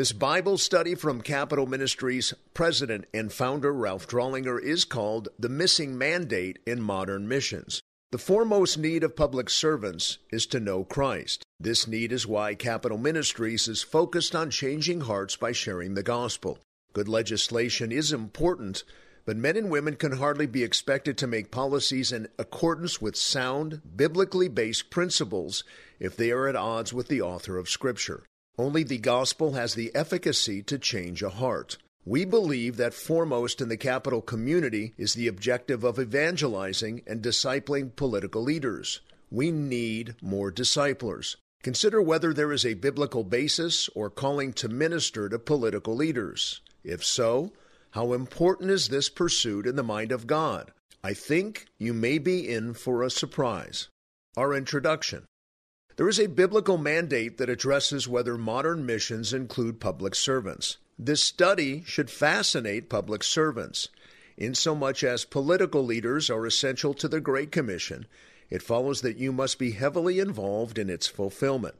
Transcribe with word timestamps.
This 0.00 0.12
Bible 0.12 0.56
study 0.56 0.94
from 0.94 1.20
Capitol 1.20 1.66
Ministries 1.66 2.32
president 2.54 3.04
and 3.12 3.30
founder 3.30 3.70
Ralph 3.70 4.08
Drollinger 4.08 4.58
is 4.58 4.86
called 4.86 5.28
The 5.38 5.50
Missing 5.50 5.98
Mandate 5.98 6.58
in 6.64 6.80
Modern 6.80 7.28
Missions. 7.28 7.82
The 8.10 8.16
foremost 8.16 8.78
need 8.78 9.04
of 9.04 9.14
public 9.14 9.50
servants 9.50 10.16
is 10.32 10.46
to 10.46 10.58
know 10.58 10.84
Christ. 10.84 11.44
This 11.58 11.86
need 11.86 12.12
is 12.12 12.26
why 12.26 12.54
Capitol 12.54 12.96
Ministries 12.96 13.68
is 13.68 13.82
focused 13.82 14.34
on 14.34 14.48
changing 14.48 15.02
hearts 15.02 15.36
by 15.36 15.52
sharing 15.52 15.92
the 15.92 16.02
gospel. 16.02 16.56
Good 16.94 17.06
legislation 17.06 17.92
is 17.92 18.10
important, 18.10 18.84
but 19.26 19.36
men 19.36 19.58
and 19.58 19.68
women 19.68 19.96
can 19.96 20.12
hardly 20.12 20.46
be 20.46 20.64
expected 20.64 21.18
to 21.18 21.26
make 21.26 21.50
policies 21.50 22.10
in 22.10 22.28
accordance 22.38 23.02
with 23.02 23.16
sound, 23.16 23.82
biblically 23.94 24.48
based 24.48 24.88
principles 24.88 25.62
if 25.98 26.16
they 26.16 26.30
are 26.30 26.48
at 26.48 26.56
odds 26.56 26.94
with 26.94 27.08
the 27.08 27.20
author 27.20 27.58
of 27.58 27.68
Scripture. 27.68 28.22
Only 28.60 28.82
the 28.82 28.98
gospel 28.98 29.52
has 29.52 29.74
the 29.74 29.90
efficacy 29.94 30.62
to 30.64 30.78
change 30.78 31.22
a 31.22 31.30
heart. 31.30 31.78
We 32.04 32.26
believe 32.26 32.76
that 32.76 32.92
foremost 32.92 33.62
in 33.62 33.70
the 33.70 33.78
capital 33.78 34.20
community 34.20 34.92
is 34.98 35.14
the 35.14 35.28
objective 35.28 35.82
of 35.82 35.98
evangelizing 35.98 37.00
and 37.06 37.22
discipling 37.22 37.96
political 37.96 38.42
leaders. 38.42 39.00
We 39.30 39.50
need 39.50 40.14
more 40.20 40.50
disciplers. 40.50 41.38
Consider 41.62 42.02
whether 42.02 42.34
there 42.34 42.52
is 42.52 42.66
a 42.66 42.74
biblical 42.74 43.24
basis 43.24 43.88
or 43.94 44.10
calling 44.10 44.52
to 44.52 44.68
minister 44.68 45.30
to 45.30 45.38
political 45.38 45.96
leaders. 45.96 46.60
If 46.84 47.02
so, 47.02 47.52
how 47.92 48.12
important 48.12 48.70
is 48.70 48.88
this 48.88 49.08
pursuit 49.08 49.66
in 49.66 49.76
the 49.76 49.82
mind 49.82 50.12
of 50.12 50.26
God? 50.26 50.70
I 51.02 51.14
think 51.14 51.64
you 51.78 51.94
may 51.94 52.18
be 52.18 52.46
in 52.46 52.74
for 52.74 53.02
a 53.02 53.10
surprise. 53.10 53.88
Our 54.36 54.52
introduction. 54.52 55.24
There 56.00 56.08
is 56.08 56.18
a 56.18 56.28
biblical 56.28 56.78
mandate 56.78 57.36
that 57.36 57.50
addresses 57.50 58.08
whether 58.08 58.38
modern 58.38 58.86
missions 58.86 59.34
include 59.34 59.80
public 59.80 60.14
servants. 60.14 60.78
This 60.98 61.22
study 61.22 61.82
should 61.84 62.08
fascinate 62.08 62.88
public 62.88 63.22
servants. 63.22 63.90
Insomuch 64.38 65.04
as 65.04 65.26
political 65.26 65.84
leaders 65.84 66.30
are 66.30 66.46
essential 66.46 66.94
to 66.94 67.06
the 67.06 67.20
Great 67.20 67.52
Commission, 67.52 68.06
it 68.48 68.62
follows 68.62 69.02
that 69.02 69.18
you 69.18 69.30
must 69.30 69.58
be 69.58 69.72
heavily 69.72 70.20
involved 70.20 70.78
in 70.78 70.88
its 70.88 71.06
fulfillment. 71.06 71.74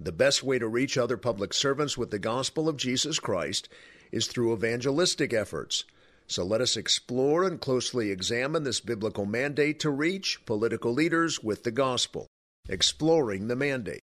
The 0.00 0.12
best 0.12 0.42
way 0.42 0.58
to 0.58 0.66
reach 0.66 0.96
other 0.96 1.18
public 1.18 1.52
servants 1.52 1.98
with 1.98 2.10
the 2.10 2.18
gospel 2.18 2.70
of 2.70 2.78
Jesus 2.78 3.18
Christ 3.18 3.68
is 4.10 4.28
through 4.28 4.54
evangelistic 4.54 5.34
efforts. 5.34 5.84
So 6.26 6.42
let 6.42 6.62
us 6.62 6.78
explore 6.78 7.44
and 7.44 7.60
closely 7.60 8.12
examine 8.12 8.64
this 8.64 8.80
biblical 8.80 9.26
mandate 9.26 9.78
to 9.80 9.90
reach 9.90 10.40
political 10.46 10.94
leaders 10.94 11.44
with 11.44 11.64
the 11.64 11.70
gospel. 11.70 12.28
Exploring 12.68 13.48
the 13.48 13.56
mandate. 13.56 14.02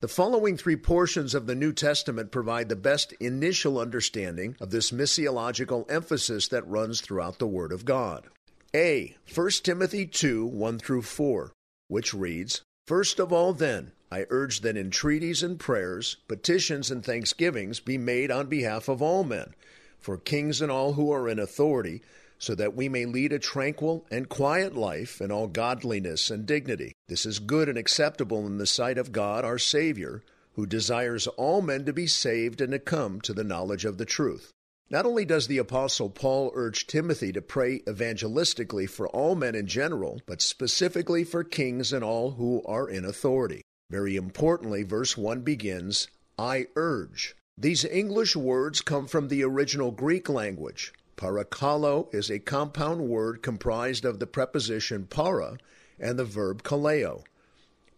The 0.00 0.08
following 0.08 0.56
three 0.56 0.76
portions 0.76 1.34
of 1.34 1.46
the 1.46 1.54
New 1.54 1.72
Testament 1.72 2.30
provide 2.30 2.68
the 2.68 2.76
best 2.76 3.12
initial 3.14 3.78
understanding 3.78 4.54
of 4.60 4.70
this 4.70 4.92
missiological 4.92 5.90
emphasis 5.90 6.46
that 6.48 6.68
runs 6.68 7.00
throughout 7.00 7.38
the 7.38 7.46
Word 7.46 7.72
of 7.72 7.84
God. 7.84 8.28
A. 8.72 9.16
1 9.34 9.50
Timothy 9.62 10.06
2 10.06 10.46
1 10.46 10.78
through 10.78 11.02
4, 11.02 11.52
which 11.88 12.14
reads, 12.14 12.62
First 12.86 13.18
of 13.18 13.32
all, 13.32 13.52
then, 13.52 13.92
I 14.12 14.26
urge 14.30 14.60
that 14.60 14.76
entreaties 14.76 15.42
and 15.42 15.58
prayers, 15.58 16.18
petitions 16.28 16.90
and 16.90 17.04
thanksgivings 17.04 17.80
be 17.80 17.98
made 17.98 18.30
on 18.30 18.46
behalf 18.46 18.88
of 18.88 19.02
all 19.02 19.24
men, 19.24 19.54
for 19.98 20.18
kings 20.18 20.60
and 20.60 20.70
all 20.70 20.92
who 20.92 21.10
are 21.10 21.28
in 21.28 21.40
authority, 21.40 22.02
so 22.38 22.54
that 22.54 22.74
we 22.74 22.88
may 22.88 23.06
lead 23.06 23.32
a 23.32 23.38
tranquil 23.38 24.04
and 24.10 24.28
quiet 24.28 24.74
life 24.74 25.20
in 25.20 25.30
all 25.30 25.46
godliness 25.46 26.30
and 26.30 26.46
dignity. 26.46 26.92
This 27.08 27.26
is 27.26 27.38
good 27.38 27.68
and 27.68 27.78
acceptable 27.78 28.46
in 28.46 28.58
the 28.58 28.66
sight 28.66 28.98
of 28.98 29.12
God 29.12 29.44
our 29.44 29.58
Savior, 29.58 30.22
who 30.54 30.66
desires 30.66 31.26
all 31.26 31.62
men 31.62 31.84
to 31.84 31.92
be 31.92 32.06
saved 32.06 32.60
and 32.60 32.72
to 32.72 32.78
come 32.78 33.20
to 33.22 33.32
the 33.32 33.44
knowledge 33.44 33.84
of 33.84 33.98
the 33.98 34.04
truth. 34.04 34.50
Not 34.90 35.06
only 35.06 35.24
does 35.24 35.46
the 35.46 35.58
Apostle 35.58 36.10
Paul 36.10 36.52
urge 36.54 36.86
Timothy 36.86 37.32
to 37.32 37.42
pray 37.42 37.80
evangelistically 37.80 38.88
for 38.88 39.08
all 39.08 39.34
men 39.34 39.54
in 39.54 39.66
general, 39.66 40.20
but 40.26 40.42
specifically 40.42 41.24
for 41.24 41.42
kings 41.42 41.92
and 41.92 42.04
all 42.04 42.32
who 42.32 42.62
are 42.66 42.88
in 42.88 43.04
authority. 43.04 43.62
Very 43.90 44.16
importantly, 44.16 44.82
verse 44.82 45.16
1 45.16 45.40
begins, 45.40 46.08
I 46.38 46.66
urge. 46.76 47.34
These 47.56 47.84
English 47.84 48.36
words 48.36 48.80
come 48.82 49.06
from 49.06 49.28
the 49.28 49.42
original 49.44 49.90
Greek 49.90 50.28
language. 50.28 50.92
Parakalo 51.16 52.12
is 52.14 52.30
a 52.30 52.38
compound 52.38 53.02
word 53.08 53.42
comprised 53.42 54.04
of 54.04 54.18
the 54.18 54.26
preposition 54.26 55.06
para 55.06 55.58
and 55.98 56.18
the 56.18 56.24
verb 56.24 56.62
kaleo. 56.62 57.24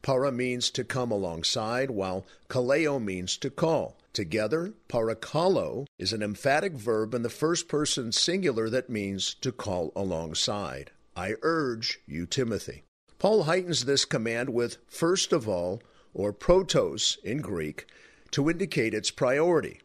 Para 0.02 0.30
means 0.30 0.70
to 0.70 0.84
come 0.84 1.10
alongside, 1.10 1.90
while 1.90 2.26
kaleo 2.48 3.02
means 3.02 3.36
to 3.38 3.50
call. 3.50 3.96
Together, 4.12 4.72
parakalo 4.88 5.86
is 5.98 6.12
an 6.12 6.22
emphatic 6.22 6.74
verb 6.74 7.14
in 7.14 7.22
the 7.22 7.28
first 7.28 7.68
person 7.68 8.12
singular 8.12 8.70
that 8.70 8.88
means 8.88 9.34
to 9.34 9.50
call 9.50 9.92
alongside. 9.96 10.90
I 11.16 11.34
urge 11.42 12.00
you, 12.06 12.26
Timothy. 12.26 12.84
Paul 13.18 13.44
heightens 13.44 13.86
this 13.86 14.04
command 14.04 14.50
with 14.50 14.76
first 14.86 15.32
of 15.32 15.48
all, 15.48 15.82
or 16.14 16.32
protos 16.32 17.18
in 17.24 17.38
Greek, 17.38 17.86
to 18.30 18.48
indicate 18.50 18.94
its 18.94 19.10
priority. 19.10 19.80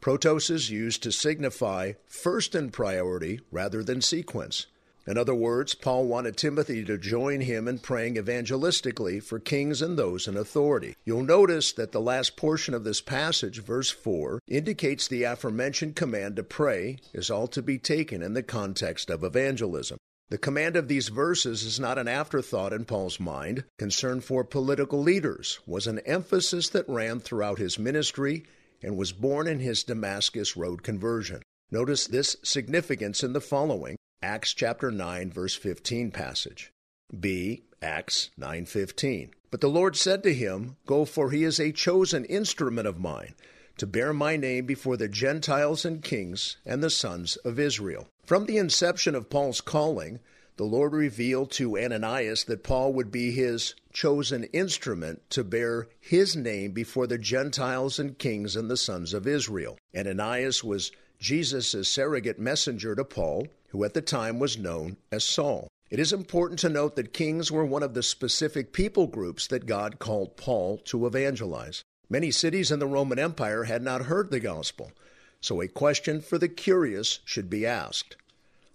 Protos 0.00 0.50
is 0.50 0.70
used 0.70 1.02
to 1.02 1.12
signify 1.12 1.92
first 2.06 2.54
in 2.54 2.70
priority 2.70 3.40
rather 3.50 3.84
than 3.84 4.00
sequence. 4.00 4.66
In 5.06 5.18
other 5.18 5.34
words, 5.34 5.74
Paul 5.74 6.06
wanted 6.06 6.38
Timothy 6.38 6.86
to 6.86 6.96
join 6.96 7.42
him 7.42 7.68
in 7.68 7.80
praying 7.80 8.14
evangelistically 8.14 9.22
for 9.22 9.38
kings 9.38 9.82
and 9.82 9.98
those 9.98 10.26
in 10.26 10.38
authority. 10.38 10.94
You'll 11.04 11.22
notice 11.22 11.72
that 11.72 11.92
the 11.92 12.00
last 12.00 12.34
portion 12.34 12.72
of 12.72 12.84
this 12.84 13.02
passage, 13.02 13.62
verse 13.62 13.90
4, 13.90 14.40
indicates 14.48 15.06
the 15.06 15.24
aforementioned 15.24 15.96
command 15.96 16.36
to 16.36 16.44
pray 16.44 16.96
is 17.12 17.30
all 17.30 17.46
to 17.48 17.60
be 17.60 17.78
taken 17.78 18.22
in 18.22 18.32
the 18.32 18.42
context 18.42 19.10
of 19.10 19.22
evangelism. 19.22 19.98
The 20.30 20.38
command 20.38 20.76
of 20.76 20.88
these 20.88 21.08
verses 21.08 21.62
is 21.62 21.78
not 21.78 21.98
an 21.98 22.08
afterthought 22.08 22.72
in 22.72 22.86
Paul's 22.86 23.20
mind. 23.20 23.64
Concern 23.78 24.22
for 24.22 24.44
political 24.44 25.02
leaders 25.02 25.58
was 25.66 25.86
an 25.86 25.98
emphasis 26.00 26.70
that 26.70 26.88
ran 26.88 27.20
throughout 27.20 27.58
his 27.58 27.78
ministry 27.78 28.44
and 28.82 28.96
was 28.96 29.12
born 29.12 29.46
in 29.46 29.60
his 29.60 29.84
Damascus 29.84 30.56
Road 30.56 30.82
conversion. 30.82 31.42
Notice 31.70 32.06
this 32.06 32.36
significance 32.42 33.22
in 33.22 33.32
the 33.32 33.40
following 33.40 33.96
Acts 34.22 34.52
chapter 34.52 34.90
9 34.90 35.30
verse 35.30 35.54
15 35.54 36.10
passage. 36.10 36.72
B. 37.18 37.64
Acts 37.82 38.30
9:15. 38.38 39.30
But 39.50 39.60
the 39.60 39.68
Lord 39.68 39.96
said 39.96 40.22
to 40.22 40.34
him, 40.34 40.76
Go 40.86 41.04
for 41.04 41.30
he 41.30 41.44
is 41.44 41.58
a 41.58 41.72
chosen 41.72 42.24
instrument 42.26 42.86
of 42.86 43.00
mine 43.00 43.34
to 43.78 43.86
bear 43.86 44.12
my 44.12 44.36
name 44.36 44.66
before 44.66 44.96
the 44.96 45.08
Gentiles 45.08 45.84
and 45.84 46.04
kings 46.04 46.58
and 46.66 46.82
the 46.82 46.90
sons 46.90 47.36
of 47.36 47.58
Israel. 47.58 48.08
From 48.26 48.44
the 48.44 48.58
inception 48.58 49.14
of 49.14 49.30
Paul's 49.30 49.60
calling, 49.62 50.20
the 50.60 50.66
Lord 50.66 50.92
revealed 50.92 51.50
to 51.52 51.78
Ananias 51.78 52.44
that 52.44 52.62
Paul 52.62 52.92
would 52.92 53.10
be 53.10 53.30
his 53.30 53.74
chosen 53.94 54.44
instrument 54.44 55.22
to 55.30 55.42
bear 55.42 55.88
his 55.98 56.36
name 56.36 56.72
before 56.72 57.06
the 57.06 57.16
Gentiles 57.16 57.98
and 57.98 58.18
kings 58.18 58.56
and 58.56 58.70
the 58.70 58.76
sons 58.76 59.14
of 59.14 59.26
Israel. 59.26 59.78
Ananias 59.96 60.62
was 60.62 60.92
Jesus' 61.18 61.88
surrogate 61.88 62.38
messenger 62.38 62.94
to 62.94 63.06
Paul, 63.06 63.46
who 63.68 63.84
at 63.84 63.94
the 63.94 64.02
time 64.02 64.38
was 64.38 64.58
known 64.58 64.98
as 65.10 65.24
Saul. 65.24 65.68
It 65.88 65.98
is 65.98 66.12
important 66.12 66.58
to 66.58 66.68
note 66.68 66.94
that 66.96 67.14
kings 67.14 67.50
were 67.50 67.64
one 67.64 67.82
of 67.82 67.94
the 67.94 68.02
specific 68.02 68.74
people 68.74 69.06
groups 69.06 69.46
that 69.46 69.64
God 69.64 69.98
called 69.98 70.36
Paul 70.36 70.76
to 70.84 71.06
evangelize. 71.06 71.84
Many 72.10 72.30
cities 72.30 72.70
in 72.70 72.80
the 72.80 72.86
Roman 72.86 73.18
Empire 73.18 73.64
had 73.64 73.80
not 73.80 74.02
heard 74.02 74.30
the 74.30 74.40
gospel, 74.40 74.92
so 75.40 75.62
a 75.62 75.68
question 75.68 76.20
for 76.20 76.36
the 76.36 76.50
curious 76.50 77.20
should 77.24 77.48
be 77.48 77.64
asked 77.64 78.16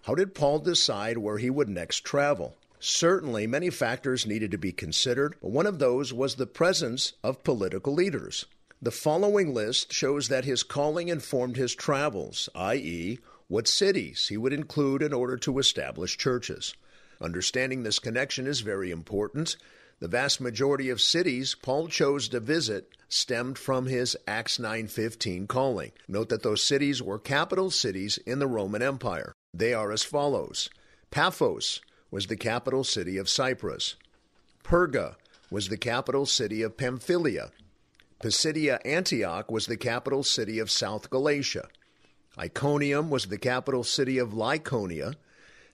how 0.06 0.14
did 0.14 0.36
Paul 0.36 0.60
decide 0.60 1.18
where 1.18 1.38
he 1.38 1.50
would 1.50 1.68
next 1.68 2.04
travel? 2.04 2.56
Certainly, 2.78 3.48
many 3.48 3.70
factors 3.70 4.24
needed 4.24 4.52
to 4.52 4.56
be 4.56 4.70
considered, 4.70 5.34
but 5.42 5.50
one 5.50 5.66
of 5.66 5.80
those 5.80 6.12
was 6.12 6.36
the 6.36 6.46
presence 6.46 7.14
of 7.24 7.42
political 7.42 7.92
leaders. 7.92 8.46
The 8.80 8.92
following 8.92 9.52
list 9.52 9.92
shows 9.92 10.28
that 10.28 10.44
his 10.44 10.62
calling 10.62 11.08
informed 11.08 11.56
his 11.56 11.74
travels, 11.74 12.48
i.e., 12.54 13.18
what 13.48 13.66
cities 13.66 14.28
he 14.28 14.36
would 14.36 14.52
include 14.52 15.02
in 15.02 15.12
order 15.12 15.36
to 15.38 15.58
establish 15.58 16.16
churches. 16.16 16.74
Understanding 17.20 17.82
this 17.82 17.98
connection 17.98 18.46
is 18.46 18.60
very 18.60 18.92
important. 18.92 19.56
The 19.98 20.06
vast 20.06 20.40
majority 20.40 20.88
of 20.88 21.00
cities 21.00 21.56
Paul 21.60 21.88
chose 21.88 22.28
to 22.28 22.38
visit 22.38 22.92
stemmed 23.08 23.58
from 23.58 23.86
his 23.86 24.16
Acts 24.28 24.58
9:15 24.58 25.48
calling. 25.48 25.90
Note 26.06 26.28
that 26.28 26.44
those 26.44 26.62
cities 26.62 27.02
were 27.02 27.18
capital 27.18 27.72
cities 27.72 28.18
in 28.18 28.38
the 28.38 28.46
Roman 28.46 28.82
Empire. 28.82 29.32
They 29.58 29.72
are 29.72 29.90
as 29.90 30.02
follows. 30.02 30.68
Paphos 31.10 31.80
was 32.10 32.26
the 32.26 32.36
capital 32.36 32.84
city 32.84 33.16
of 33.16 33.28
Cyprus, 33.28 33.96
Perga 34.62 35.16
was 35.50 35.68
the 35.68 35.78
capital 35.78 36.26
city 36.26 36.60
of 36.60 36.76
Pamphylia, 36.76 37.50
Pisidia 38.20 38.80
Antioch 38.84 39.50
was 39.50 39.66
the 39.66 39.78
capital 39.78 40.22
city 40.22 40.58
of 40.58 40.70
South 40.70 41.08
Galatia, 41.08 41.68
Iconium 42.38 43.08
was 43.08 43.26
the 43.26 43.38
capital 43.38 43.82
city 43.82 44.18
of 44.18 44.34
Lycaonia, 44.34 45.14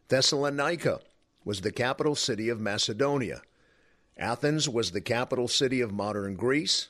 Thessalonica 0.08 1.00
was 1.44 1.62
the 1.62 1.72
capital 1.72 2.14
city 2.14 2.48
of 2.48 2.60
Macedonia, 2.60 3.42
Athens 4.16 4.68
was 4.68 4.92
the 4.92 5.00
capital 5.00 5.48
city 5.48 5.80
of 5.80 5.92
modern 5.92 6.36
Greece, 6.36 6.86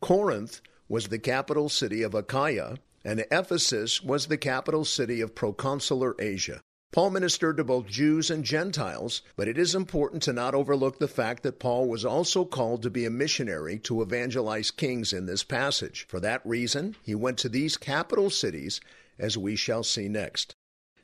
Corinth 0.00 0.60
was 0.88 1.06
the 1.06 1.20
capital 1.20 1.68
city 1.68 2.02
of 2.02 2.14
Achaia, 2.14 2.78
and 3.04 3.24
Ephesus 3.30 4.02
was 4.02 4.26
the 4.26 4.38
capital 4.38 4.84
city 4.84 5.20
of 5.20 5.34
proconsular 5.34 6.14
Asia. 6.20 6.60
Paul 6.92 7.08
ministered 7.08 7.56
to 7.56 7.64
both 7.64 7.86
Jews 7.86 8.30
and 8.30 8.44
Gentiles, 8.44 9.22
but 9.34 9.48
it 9.48 9.56
is 9.56 9.74
important 9.74 10.22
to 10.24 10.32
not 10.34 10.54
overlook 10.54 10.98
the 10.98 11.08
fact 11.08 11.42
that 11.42 11.58
Paul 11.58 11.88
was 11.88 12.04
also 12.04 12.44
called 12.44 12.82
to 12.82 12.90
be 12.90 13.06
a 13.06 13.10
missionary 13.10 13.78
to 13.80 14.02
evangelize 14.02 14.70
kings 14.70 15.14
in 15.14 15.24
this 15.24 15.42
passage. 15.42 16.06
For 16.08 16.20
that 16.20 16.44
reason, 16.44 16.94
he 17.02 17.14
went 17.14 17.38
to 17.38 17.48
these 17.48 17.78
capital 17.78 18.28
cities, 18.28 18.78
as 19.18 19.38
we 19.38 19.56
shall 19.56 19.82
see 19.82 20.06
next. 20.06 20.54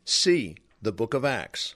C. 0.04 0.56
The 0.82 0.92
Book 0.92 1.14
of 1.14 1.24
Acts. 1.24 1.74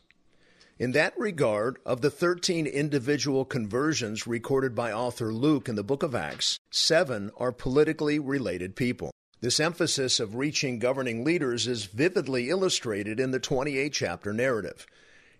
In 0.78 0.92
that 0.92 1.16
regard, 1.16 1.78
of 1.86 2.00
the 2.00 2.10
13 2.10 2.66
individual 2.66 3.44
conversions 3.44 4.26
recorded 4.26 4.74
by 4.74 4.92
author 4.92 5.32
Luke 5.32 5.68
in 5.70 5.76
the 5.76 5.84
book 5.84 6.02
of 6.02 6.14
Acts, 6.14 6.58
seven 6.70 7.30
are 7.38 7.52
politically 7.52 8.18
related 8.18 8.74
people. 8.76 9.11
This 9.42 9.58
emphasis 9.58 10.20
of 10.20 10.36
reaching 10.36 10.78
governing 10.78 11.24
leaders 11.24 11.66
is 11.66 11.86
vividly 11.86 12.48
illustrated 12.48 13.18
in 13.18 13.32
the 13.32 13.40
28 13.40 13.92
chapter 13.92 14.32
narrative. 14.32 14.86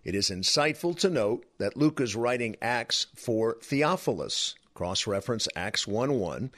It 0.03 0.13
is 0.13 0.29
insightful 0.29 0.99
to 0.99 1.09
note 1.09 1.45
that 1.57 1.77
Luke 1.77 2.01
is 2.01 2.13
writing 2.13 2.57
Acts 2.61 3.07
for 3.15 3.55
Theophilus, 3.63 4.55
cross 4.73 5.07
reference 5.07 5.47
Acts 5.55 5.87
1 5.87 6.19
1, 6.19 6.51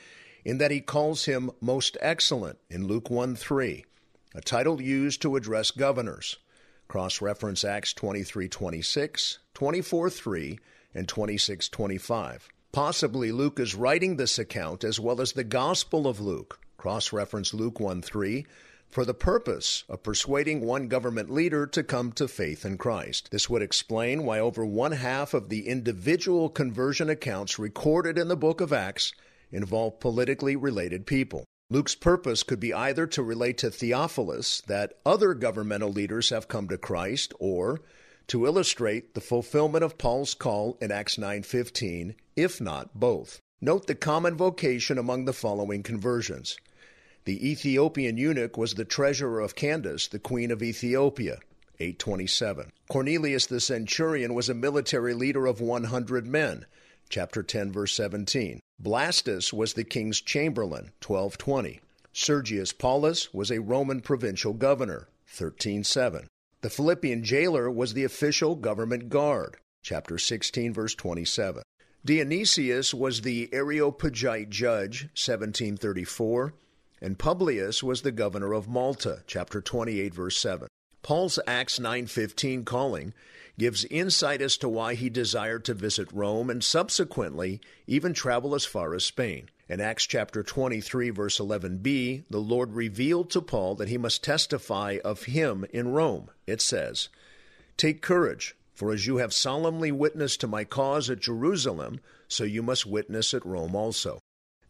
in 0.43 0.57
that 0.57 0.71
he 0.71 0.81
calls 0.81 1.25
him 1.25 1.51
most 1.61 1.99
excellent 2.01 2.57
in 2.67 2.87
Luke 2.87 3.11
1 3.11 3.35
3, 3.35 3.85
a 4.33 4.41
title 4.41 4.81
used 4.81 5.21
to 5.21 5.35
address 5.35 5.69
governors. 5.69 6.37
Cross 6.87 7.21
reference 7.21 7.63
Acts 7.63 7.93
23 7.93 8.49
26, 8.49 9.37
24 9.53 10.09
3, 10.09 10.59
and 10.95 11.07
26 11.07 11.69
25. 11.69 12.49
Possibly 12.71 13.31
Luke 13.31 13.59
is 13.59 13.75
writing 13.75 14.17
this 14.17 14.39
account 14.39 14.83
as 14.83 14.99
well 14.99 15.21
as 15.21 15.33
the 15.33 15.43
Gospel 15.43 16.07
of 16.07 16.19
Luke 16.19 16.59
cross 16.85 17.11
reference 17.11 17.51
Luke 17.51 17.79
1 17.79 18.03
3, 18.03 18.45
for 18.87 19.05
the 19.05 19.13
purpose 19.15 19.85
of 19.89 20.03
persuading 20.03 20.61
one 20.61 20.87
government 20.87 21.31
leader 21.31 21.65
to 21.65 21.81
come 21.81 22.11
to 22.11 22.27
faith 22.27 22.63
in 22.63 22.77
Christ. 22.77 23.31
This 23.31 23.49
would 23.49 23.63
explain 23.63 24.23
why 24.23 24.39
over 24.39 24.63
one 24.63 24.91
half 24.91 25.33
of 25.33 25.49
the 25.49 25.67
individual 25.67 26.47
conversion 26.47 27.09
accounts 27.09 27.57
recorded 27.57 28.19
in 28.19 28.27
the 28.27 28.37
book 28.37 28.61
of 28.61 28.71
Acts 28.71 29.13
involve 29.51 29.99
politically 29.99 30.55
related 30.55 31.07
people. 31.07 31.43
Luke's 31.71 31.95
purpose 31.95 32.43
could 32.43 32.59
be 32.59 32.71
either 32.71 33.07
to 33.07 33.23
relate 33.23 33.57
to 33.57 33.71
Theophilus 33.71 34.61
that 34.67 34.93
other 35.03 35.33
governmental 35.33 35.91
leaders 35.91 36.29
have 36.29 36.47
come 36.47 36.67
to 36.67 36.77
Christ 36.77 37.33
or 37.39 37.81
to 38.27 38.45
illustrate 38.45 39.15
the 39.15 39.21
fulfillment 39.21 39.83
of 39.83 39.97
Paul's 39.97 40.35
call 40.35 40.77
in 40.79 40.91
Acts 40.91 41.17
9:15, 41.17 42.13
if 42.35 42.61
not 42.61 42.93
both. 42.93 43.39
Note 43.59 43.87
the 43.87 43.95
common 43.95 44.37
vocation 44.37 44.99
among 44.99 45.25
the 45.25 45.33
following 45.33 45.81
conversions. 45.81 46.55
The 47.25 47.49
Ethiopian 47.49 48.17
eunuch 48.17 48.55
was 48.55 48.75
the 48.75 48.85
treasurer 48.85 49.39
of 49.39 49.55
Candace, 49.55 50.07
the 50.07 50.19
queen 50.19 50.51
of 50.51 50.61
Ethiopia. 50.61 51.39
827. 51.79 52.71
Cornelius 52.87 53.47
the 53.47 53.59
centurion 53.59 54.35
was 54.35 54.47
a 54.47 54.53
military 54.53 55.15
leader 55.15 55.47
of 55.47 55.59
100 55.59 56.27
men. 56.27 56.67
Chapter 57.09 57.41
10 57.41 57.71
verse 57.71 57.95
17. 57.95 58.59
Blastus 58.79 59.51
was 59.51 59.73
the 59.73 59.83
king's 59.83 60.21
chamberlain. 60.21 60.91
1220. 61.03 61.81
Sergius 62.13 62.71
Paulus 62.71 63.33
was 63.33 63.49
a 63.49 63.59
Roman 63.59 64.01
provincial 64.01 64.53
governor. 64.53 65.07
13:7. 65.27 66.27
The 66.61 66.69
Philippian 66.69 67.23
jailer 67.23 67.71
was 67.71 67.95
the 67.95 68.03
official 68.03 68.53
government 68.53 69.09
guard. 69.09 69.57
Chapter 69.81 70.19
16 70.19 70.73
verse 70.73 70.93
27. 70.93 71.63
Dionysius 72.05 72.93
was 72.93 73.21
the 73.21 73.49
Areopagite 73.51 74.51
judge. 74.51 75.09
1734 75.15 76.53
and 77.01 77.19
Publius 77.19 77.83
was 77.83 78.01
the 78.01 78.11
governor 78.11 78.53
of 78.53 78.67
Malta, 78.67 79.23
chapter 79.27 79.61
28 79.61 80.13
verse 80.13 80.37
7. 80.37 80.67
Paul's 81.01 81.37
Acts 81.45 81.77
9:15 81.77 82.65
calling 82.65 83.13
gives 83.59 83.85
insight 83.85 84.41
as 84.41 84.57
to 84.57 84.67
why 84.67 84.95
he 84.95 85.09
desired 85.09 85.63
to 85.65 85.73
visit 85.73 86.11
Rome 86.11 86.49
and 86.49 86.63
subsequently 86.63 87.61
even 87.85 88.13
travel 88.13 88.55
as 88.55 88.65
far 88.65 88.95
as 88.95 89.05
Spain. 89.05 89.49
In 89.69 89.79
Acts 89.79 90.05
chapter 90.05 90.43
23 90.43 91.11
verse 91.11 91.37
11b, 91.39 92.23
the 92.29 92.39
Lord 92.39 92.73
revealed 92.73 93.29
to 93.31 93.41
Paul 93.41 93.75
that 93.75 93.87
he 93.87 93.97
must 93.97 94.23
testify 94.23 94.97
of 95.03 95.23
him 95.23 95.65
in 95.71 95.89
Rome. 95.89 96.31
It 96.47 96.59
says, 96.59 97.09
"Take 97.77 98.01
courage, 98.01 98.55
for 98.73 98.91
as 98.91 99.05
you 99.05 99.17
have 99.17 99.33
solemnly 99.33 99.91
witnessed 99.91 100.41
to 100.41 100.47
my 100.47 100.63
cause 100.63 101.09
at 101.09 101.19
Jerusalem, 101.19 101.99
so 102.27 102.43
you 102.43 102.63
must 102.63 102.85
witness 102.85 103.33
at 103.33 103.45
Rome 103.45 103.75
also." 103.75 104.19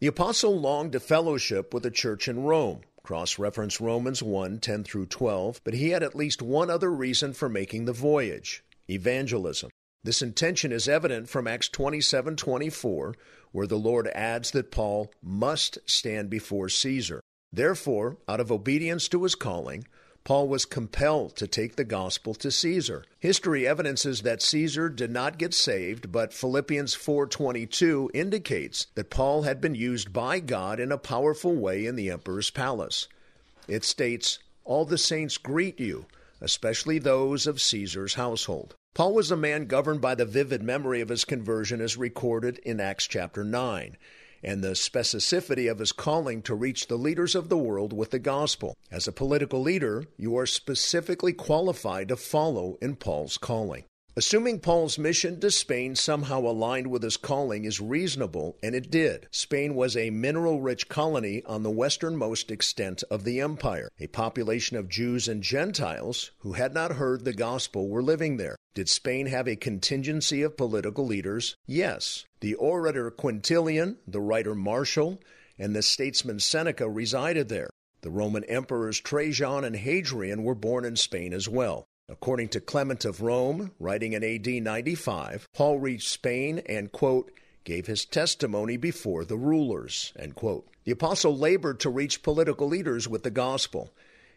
The 0.05 0.09
apostle 0.09 0.59
longed 0.59 0.91
to 0.91 0.99
fellowship 0.99 1.73
with 1.73 1.81
the 1.81 1.89
church 1.89 2.27
in 2.27 2.43
Rome. 2.43 2.81
Cross 3.01 3.39
reference 3.39 3.81
Romans 3.81 4.21
1 4.21 4.59
10 4.59 4.83
through 4.83 5.07
12, 5.07 5.61
but 5.63 5.73
he 5.73 5.89
had 5.89 6.03
at 6.03 6.13
least 6.13 6.43
one 6.43 6.69
other 6.69 6.91
reason 6.91 7.33
for 7.33 7.49
making 7.49 7.85
the 7.85 7.91
voyage 7.91 8.63
evangelism. 8.87 9.71
This 10.03 10.21
intention 10.21 10.71
is 10.71 10.87
evident 10.87 11.27
from 11.27 11.47
Acts 11.47 11.69
27 11.69 12.35
24, 12.35 13.15
where 13.51 13.65
the 13.65 13.79
Lord 13.79 14.07
adds 14.09 14.51
that 14.51 14.69
Paul 14.69 15.11
must 15.23 15.79
stand 15.87 16.29
before 16.29 16.69
Caesar. 16.69 17.19
Therefore, 17.51 18.17
out 18.27 18.39
of 18.39 18.51
obedience 18.51 19.07
to 19.09 19.23
his 19.23 19.33
calling, 19.33 19.87
Paul 20.25 20.47
was 20.47 20.65
compelled 20.65 21.35
to 21.35 21.45
take 21.45 21.75
the 21.75 21.83
gospel 21.83 22.33
to 22.33 22.49
Caesar. 22.49 23.05
History 23.19 23.67
evidences 23.67 24.23
that 24.23 24.41
Caesar 24.41 24.89
did 24.89 25.11
not 25.11 25.37
get 25.37 25.53
saved, 25.53 26.11
but 26.11 26.33
Philippians 26.33 26.95
4:22 26.95 28.09
indicates 28.11 28.87
that 28.95 29.11
Paul 29.11 29.43
had 29.43 29.61
been 29.61 29.75
used 29.75 30.11
by 30.11 30.39
God 30.39 30.79
in 30.79 30.91
a 30.91 30.97
powerful 30.97 31.55
way 31.55 31.85
in 31.85 31.95
the 31.95 32.09
emperor's 32.09 32.49
palace. 32.49 33.07
It 33.67 33.83
states, 33.83 34.39
"All 34.63 34.83
the 34.83 34.97
saints 34.97 35.37
greet 35.37 35.79
you, 35.79 36.07
especially 36.41 36.97
those 36.97 37.45
of 37.45 37.61
Caesar's 37.61 38.15
household." 38.15 38.73
Paul 38.95 39.13
was 39.13 39.29
a 39.29 39.37
man 39.37 39.67
governed 39.67 40.01
by 40.01 40.15
the 40.15 40.25
vivid 40.25 40.63
memory 40.63 41.01
of 41.01 41.09
his 41.09 41.23
conversion 41.23 41.81
as 41.81 41.97
recorded 41.97 42.57
in 42.63 42.79
Acts 42.79 43.05
chapter 43.05 43.43
9 43.43 43.95
and 44.45 44.63
the 44.63 44.69
specificity 44.69 45.69
of 45.69 45.79
his 45.79 45.91
calling 45.91 46.41
to 46.43 46.55
reach 46.55 46.87
the 46.87 46.95
leaders 46.95 47.35
of 47.35 47.49
the 47.49 47.57
world 47.57 47.91
with 47.91 48.11
the 48.11 48.19
gospel. 48.19 48.77
As 48.91 49.07
a 49.07 49.11
political 49.11 49.61
leader, 49.61 50.05
you 50.17 50.37
are 50.37 50.45
specifically 50.45 51.33
qualified 51.33 52.07
to 52.09 52.15
follow 52.15 52.77
in 52.81 52.95
Paul's 52.95 53.37
calling. 53.37 53.83
Assuming 54.17 54.61
Paul's 54.61 54.97
mission 54.97 55.41
to 55.41 55.51
Spain 55.51 55.93
somehow 55.93 56.39
aligned 56.39 56.87
with 56.87 57.03
his 57.03 57.17
calling 57.17 57.65
is 57.65 57.81
reasonable, 57.81 58.57
and 58.63 58.73
it 58.73 58.89
did. 58.89 59.27
Spain 59.29 59.75
was 59.75 59.97
a 59.97 60.09
mineral 60.09 60.61
rich 60.61 60.87
colony 60.87 61.43
on 61.45 61.63
the 61.63 61.69
westernmost 61.69 62.49
extent 62.49 63.03
of 63.11 63.25
the 63.25 63.41
empire. 63.41 63.89
A 63.99 64.07
population 64.07 64.77
of 64.77 64.87
Jews 64.87 65.27
and 65.27 65.43
Gentiles 65.43 66.31
who 66.39 66.53
had 66.53 66.73
not 66.73 66.93
heard 66.93 67.25
the 67.25 67.33
gospel 67.33 67.89
were 67.89 68.01
living 68.01 68.37
there. 68.37 68.55
Did 68.73 68.87
Spain 68.87 69.25
have 69.25 69.49
a 69.49 69.57
contingency 69.57 70.43
of 70.43 70.55
political 70.55 71.05
leaders? 71.05 71.57
Yes. 71.65 72.23
The 72.39 72.55
orator 72.55 73.11
Quintilian, 73.11 73.97
the 74.07 74.21
writer 74.21 74.55
Martial, 74.55 75.21
and 75.59 75.75
the 75.75 75.81
statesman 75.81 76.39
Seneca 76.39 76.89
resided 76.89 77.49
there. 77.49 77.69
The 77.99 78.11
Roman 78.11 78.45
emperors 78.45 79.01
Trajan 79.01 79.65
and 79.65 79.75
Hadrian 79.75 80.43
were 80.43 80.55
born 80.55 80.85
in 80.85 80.95
Spain 80.95 81.33
as 81.33 81.49
well. 81.49 81.85
According 82.07 82.49
to 82.49 82.61
Clement 82.61 83.03
of 83.03 83.21
Rome, 83.21 83.71
writing 83.79 84.13
in 84.13 84.23
AD 84.23 84.47
95, 84.47 85.49
Paul 85.53 85.79
reached 85.79 86.07
Spain 86.07 86.61
and, 86.67 86.91
quote, 86.91 87.31
gave 87.63 87.87
his 87.87 88.05
testimony 88.05 88.77
before 88.77 89.25
the 89.25 89.37
rulers, 89.37 90.13
The 90.15 90.91
apostle 90.91 91.35
labored 91.35 91.79
to 91.79 91.89
reach 91.89 92.21
political 92.21 92.67
leaders 92.67 93.07
with 93.07 93.23
the 93.23 93.31
gospel. 93.31 93.91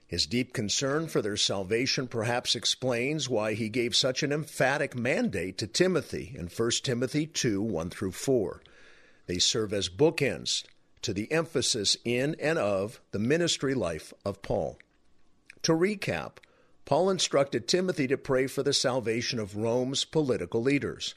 His 0.07 0.25
deep 0.25 0.55
concern 0.55 1.09
for 1.09 1.21
their 1.21 1.37
salvation 1.37 2.09
perhaps 2.09 2.57
explains 2.57 3.29
why 3.29 3.53
he 3.53 3.69
gave 3.69 3.95
such 3.95 4.23
an 4.23 4.33
emphatic 4.33 4.97
mandate 4.97 5.59
to 5.59 5.67
Timothy 5.67 6.35
in 6.35 6.47
1 6.47 6.71
Timothy 6.83 7.27
2 7.27 7.61
1 7.61 7.91
through 7.91 8.13
4. 8.13 8.63
They 9.27 9.39
serve 9.39 9.75
as 9.75 9.91
bookends 9.91 10.65
to 11.03 11.13
the 11.13 11.31
emphasis 11.31 11.99
in 12.07 12.35
and 12.41 12.59
of 12.59 13.03
the 13.11 13.19
ministry 13.19 13.75
life 13.75 14.15
of 14.25 14.41
Paul. 14.41 14.79
To 15.65 15.73
recap, 15.73 16.39
Paul 16.89 17.11
instructed 17.11 17.69
Timothy 17.69 18.07
to 18.07 18.17
pray 18.17 18.47
for 18.47 18.63
the 18.63 18.73
salvation 18.73 19.39
of 19.39 19.59
Rome's 19.59 20.07
political 20.07 20.63
leaders. 20.63 21.15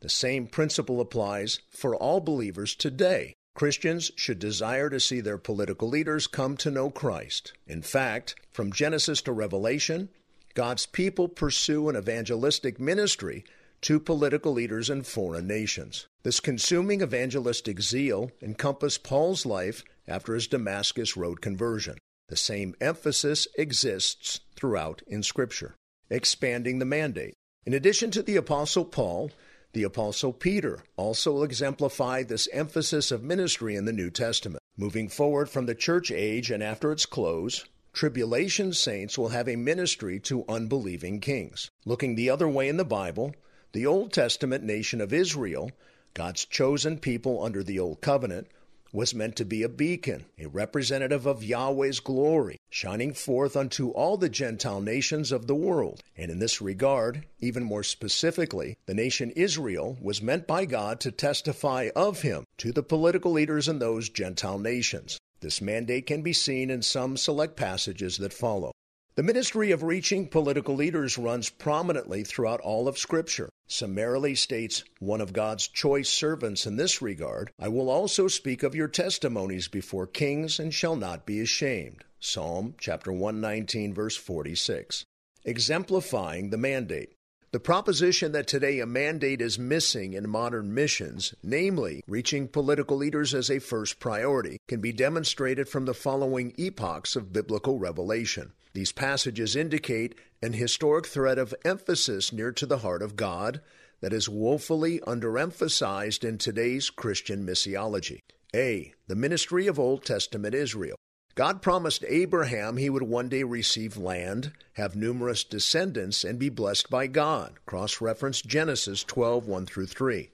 The 0.00 0.10
same 0.10 0.46
principle 0.46 1.00
applies 1.00 1.60
for 1.70 1.96
all 1.96 2.20
believers 2.20 2.74
today. 2.74 3.32
Christians 3.54 4.10
should 4.16 4.38
desire 4.38 4.90
to 4.90 5.00
see 5.00 5.22
their 5.22 5.38
political 5.38 5.88
leaders 5.88 6.26
come 6.26 6.58
to 6.58 6.70
know 6.70 6.90
Christ. 6.90 7.54
In 7.66 7.80
fact, 7.80 8.34
from 8.52 8.70
Genesis 8.70 9.22
to 9.22 9.32
Revelation, 9.32 10.10
God's 10.52 10.84
people 10.84 11.28
pursue 11.28 11.88
an 11.88 11.96
evangelistic 11.96 12.78
ministry 12.78 13.42
to 13.80 13.98
political 13.98 14.52
leaders 14.52 14.90
in 14.90 15.02
foreign 15.02 15.46
nations. 15.46 16.08
This 16.24 16.40
consuming 16.40 17.00
evangelistic 17.00 17.80
zeal 17.80 18.32
encompassed 18.42 19.02
Paul's 19.02 19.46
life 19.46 19.82
after 20.06 20.34
his 20.34 20.46
Damascus 20.46 21.16
Road 21.16 21.40
conversion. 21.40 21.96
The 22.28 22.36
same 22.36 22.74
emphasis 22.80 23.46
exists 23.56 24.40
throughout 24.56 25.02
in 25.06 25.22
Scripture. 25.22 25.76
Expanding 26.10 26.78
the 26.78 26.84
mandate. 26.84 27.34
In 27.64 27.72
addition 27.72 28.10
to 28.12 28.22
the 28.22 28.36
Apostle 28.36 28.84
Paul, 28.84 29.30
the 29.72 29.84
Apostle 29.84 30.32
Peter 30.32 30.80
also 30.96 31.42
exemplified 31.42 32.28
this 32.28 32.48
emphasis 32.52 33.10
of 33.10 33.22
ministry 33.22 33.76
in 33.76 33.84
the 33.84 33.92
New 33.92 34.10
Testament. 34.10 34.62
Moving 34.76 35.08
forward 35.08 35.48
from 35.48 35.66
the 35.66 35.74
church 35.74 36.10
age 36.10 36.50
and 36.50 36.62
after 36.62 36.90
its 36.90 37.06
close, 37.06 37.64
tribulation 37.92 38.72
saints 38.72 39.16
will 39.16 39.28
have 39.28 39.48
a 39.48 39.56
ministry 39.56 40.18
to 40.20 40.44
unbelieving 40.48 41.20
kings. 41.20 41.70
Looking 41.84 42.14
the 42.14 42.30
other 42.30 42.48
way 42.48 42.68
in 42.68 42.76
the 42.76 42.84
Bible, 42.84 43.34
the 43.72 43.86
Old 43.86 44.12
Testament 44.12 44.64
nation 44.64 45.00
of 45.00 45.12
Israel, 45.12 45.70
God's 46.14 46.44
chosen 46.44 46.98
people 46.98 47.42
under 47.42 47.62
the 47.62 47.78
Old 47.78 48.00
Covenant, 48.00 48.48
was 48.92 49.14
meant 49.14 49.36
to 49.36 49.44
be 49.44 49.62
a 49.62 49.68
beacon, 49.68 50.24
a 50.38 50.46
representative 50.46 51.26
of 51.26 51.42
Yahweh's 51.42 52.00
glory, 52.00 52.58
shining 52.70 53.12
forth 53.12 53.56
unto 53.56 53.90
all 53.90 54.16
the 54.16 54.28
Gentile 54.28 54.80
nations 54.80 55.32
of 55.32 55.46
the 55.46 55.54
world. 55.54 56.02
And 56.16 56.30
in 56.30 56.38
this 56.38 56.60
regard, 56.60 57.26
even 57.40 57.64
more 57.64 57.82
specifically, 57.82 58.76
the 58.86 58.94
nation 58.94 59.30
Israel 59.32 59.96
was 60.00 60.22
meant 60.22 60.46
by 60.46 60.64
God 60.64 61.00
to 61.00 61.10
testify 61.10 61.90
of 61.94 62.22
him 62.22 62.44
to 62.58 62.72
the 62.72 62.82
political 62.82 63.32
leaders 63.32 63.68
in 63.68 63.78
those 63.78 64.08
Gentile 64.08 64.58
nations. 64.58 65.18
This 65.40 65.60
mandate 65.60 66.06
can 66.06 66.22
be 66.22 66.32
seen 66.32 66.70
in 66.70 66.82
some 66.82 67.16
select 67.16 67.56
passages 67.56 68.16
that 68.18 68.32
follow. 68.32 68.72
The 69.16 69.22
ministry 69.22 69.70
of 69.70 69.82
reaching 69.82 70.28
political 70.28 70.74
leaders 70.74 71.16
runs 71.16 71.48
prominently 71.48 72.22
throughout 72.22 72.60
all 72.60 72.86
of 72.86 72.98
Scripture. 72.98 73.48
Summarily 73.68 74.36
states 74.36 74.84
one 75.00 75.20
of 75.20 75.32
God's 75.32 75.66
choice 75.66 76.08
servants 76.08 76.66
in 76.66 76.76
this 76.76 77.02
regard 77.02 77.50
I 77.58 77.66
will 77.66 77.90
also 77.90 78.28
speak 78.28 78.62
of 78.62 78.76
your 78.76 78.86
testimonies 78.86 79.66
before 79.66 80.06
kings 80.06 80.60
and 80.60 80.72
shall 80.72 80.94
not 80.94 81.26
be 81.26 81.40
ashamed. 81.40 82.04
Psalm 82.20 82.74
chapter 82.78 83.12
119, 83.12 83.92
verse 83.92 84.16
46. 84.16 85.04
Exemplifying 85.44 86.50
the 86.50 86.56
mandate. 86.56 87.12
The 87.50 87.60
proposition 87.60 88.32
that 88.32 88.46
today 88.46 88.78
a 88.80 88.86
mandate 88.86 89.40
is 89.40 89.58
missing 89.58 90.12
in 90.12 90.28
modern 90.28 90.72
missions, 90.72 91.34
namely 91.42 92.04
reaching 92.06 92.48
political 92.48 92.96
leaders 92.96 93.34
as 93.34 93.50
a 93.50 93.58
first 93.58 93.98
priority, 93.98 94.58
can 94.68 94.80
be 94.80 94.92
demonstrated 94.92 95.68
from 95.68 95.86
the 95.86 95.94
following 95.94 96.52
epochs 96.56 97.16
of 97.16 97.32
biblical 97.32 97.78
revelation. 97.78 98.52
These 98.76 98.92
passages 98.92 99.56
indicate 99.56 100.16
an 100.42 100.52
historic 100.52 101.06
thread 101.06 101.38
of 101.38 101.54
emphasis 101.64 102.30
near 102.30 102.52
to 102.52 102.66
the 102.66 102.80
heart 102.80 103.00
of 103.00 103.16
God 103.16 103.62
that 104.02 104.12
is 104.12 104.28
woefully 104.28 105.00
underemphasized 105.06 106.22
in 106.22 106.36
today's 106.36 106.90
Christian 106.90 107.46
missiology. 107.46 108.18
A. 108.54 108.92
The 109.06 109.16
ministry 109.16 109.66
of 109.66 109.78
Old 109.78 110.04
Testament 110.04 110.54
Israel. 110.54 110.98
God 111.34 111.62
promised 111.62 112.04
Abraham 112.06 112.76
he 112.76 112.90
would 112.90 113.04
one 113.04 113.30
day 113.30 113.44
receive 113.44 113.96
land, 113.96 114.52
have 114.74 114.94
numerous 114.94 115.42
descendants, 115.42 116.22
and 116.22 116.38
be 116.38 116.50
blessed 116.50 116.90
by 116.90 117.06
God. 117.06 117.54
Cross 117.64 118.02
reference 118.02 118.42
Genesis 118.42 119.02
12 119.04 119.46
1 119.46 119.64
through 119.64 119.86
3. 119.86 120.28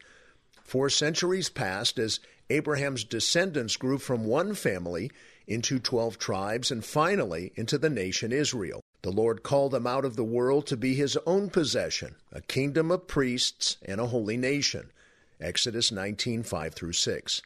Four 0.65 0.91
centuries 0.91 1.49
passed 1.49 1.97
as 1.97 2.19
Abraham's 2.51 3.05
descendants 3.05 3.77
grew 3.77 3.99
from 3.99 4.25
one 4.25 4.57
family 4.57 5.13
into 5.47 5.79
12 5.79 6.19
tribes, 6.19 6.71
and 6.71 6.85
finally 6.85 7.53
into 7.57 7.79
the 7.79 7.91
nation 7.91 8.33
Israel. 8.33 8.81
The 9.03 9.11
Lord 9.11 9.43
called 9.43 9.73
them 9.73 9.87
out 9.87 10.05
of 10.05 10.17
the 10.17 10.25
world 10.25 10.67
to 10.69 10.77
be 10.77 10.95
his 10.95 11.17
own 11.27 11.51
possession, 11.51 12.15
a 12.31 12.41
kingdom 12.41 12.91
of 12.91 13.09
priests 13.09 13.77
and 13.83 14.01
a 14.01 14.07
holy 14.07 14.37
nation. 14.37 14.91
Exodus 15.41 15.91
19 15.91 16.45
5 16.45 16.75
through 16.75 16.93
6. 16.93 17.43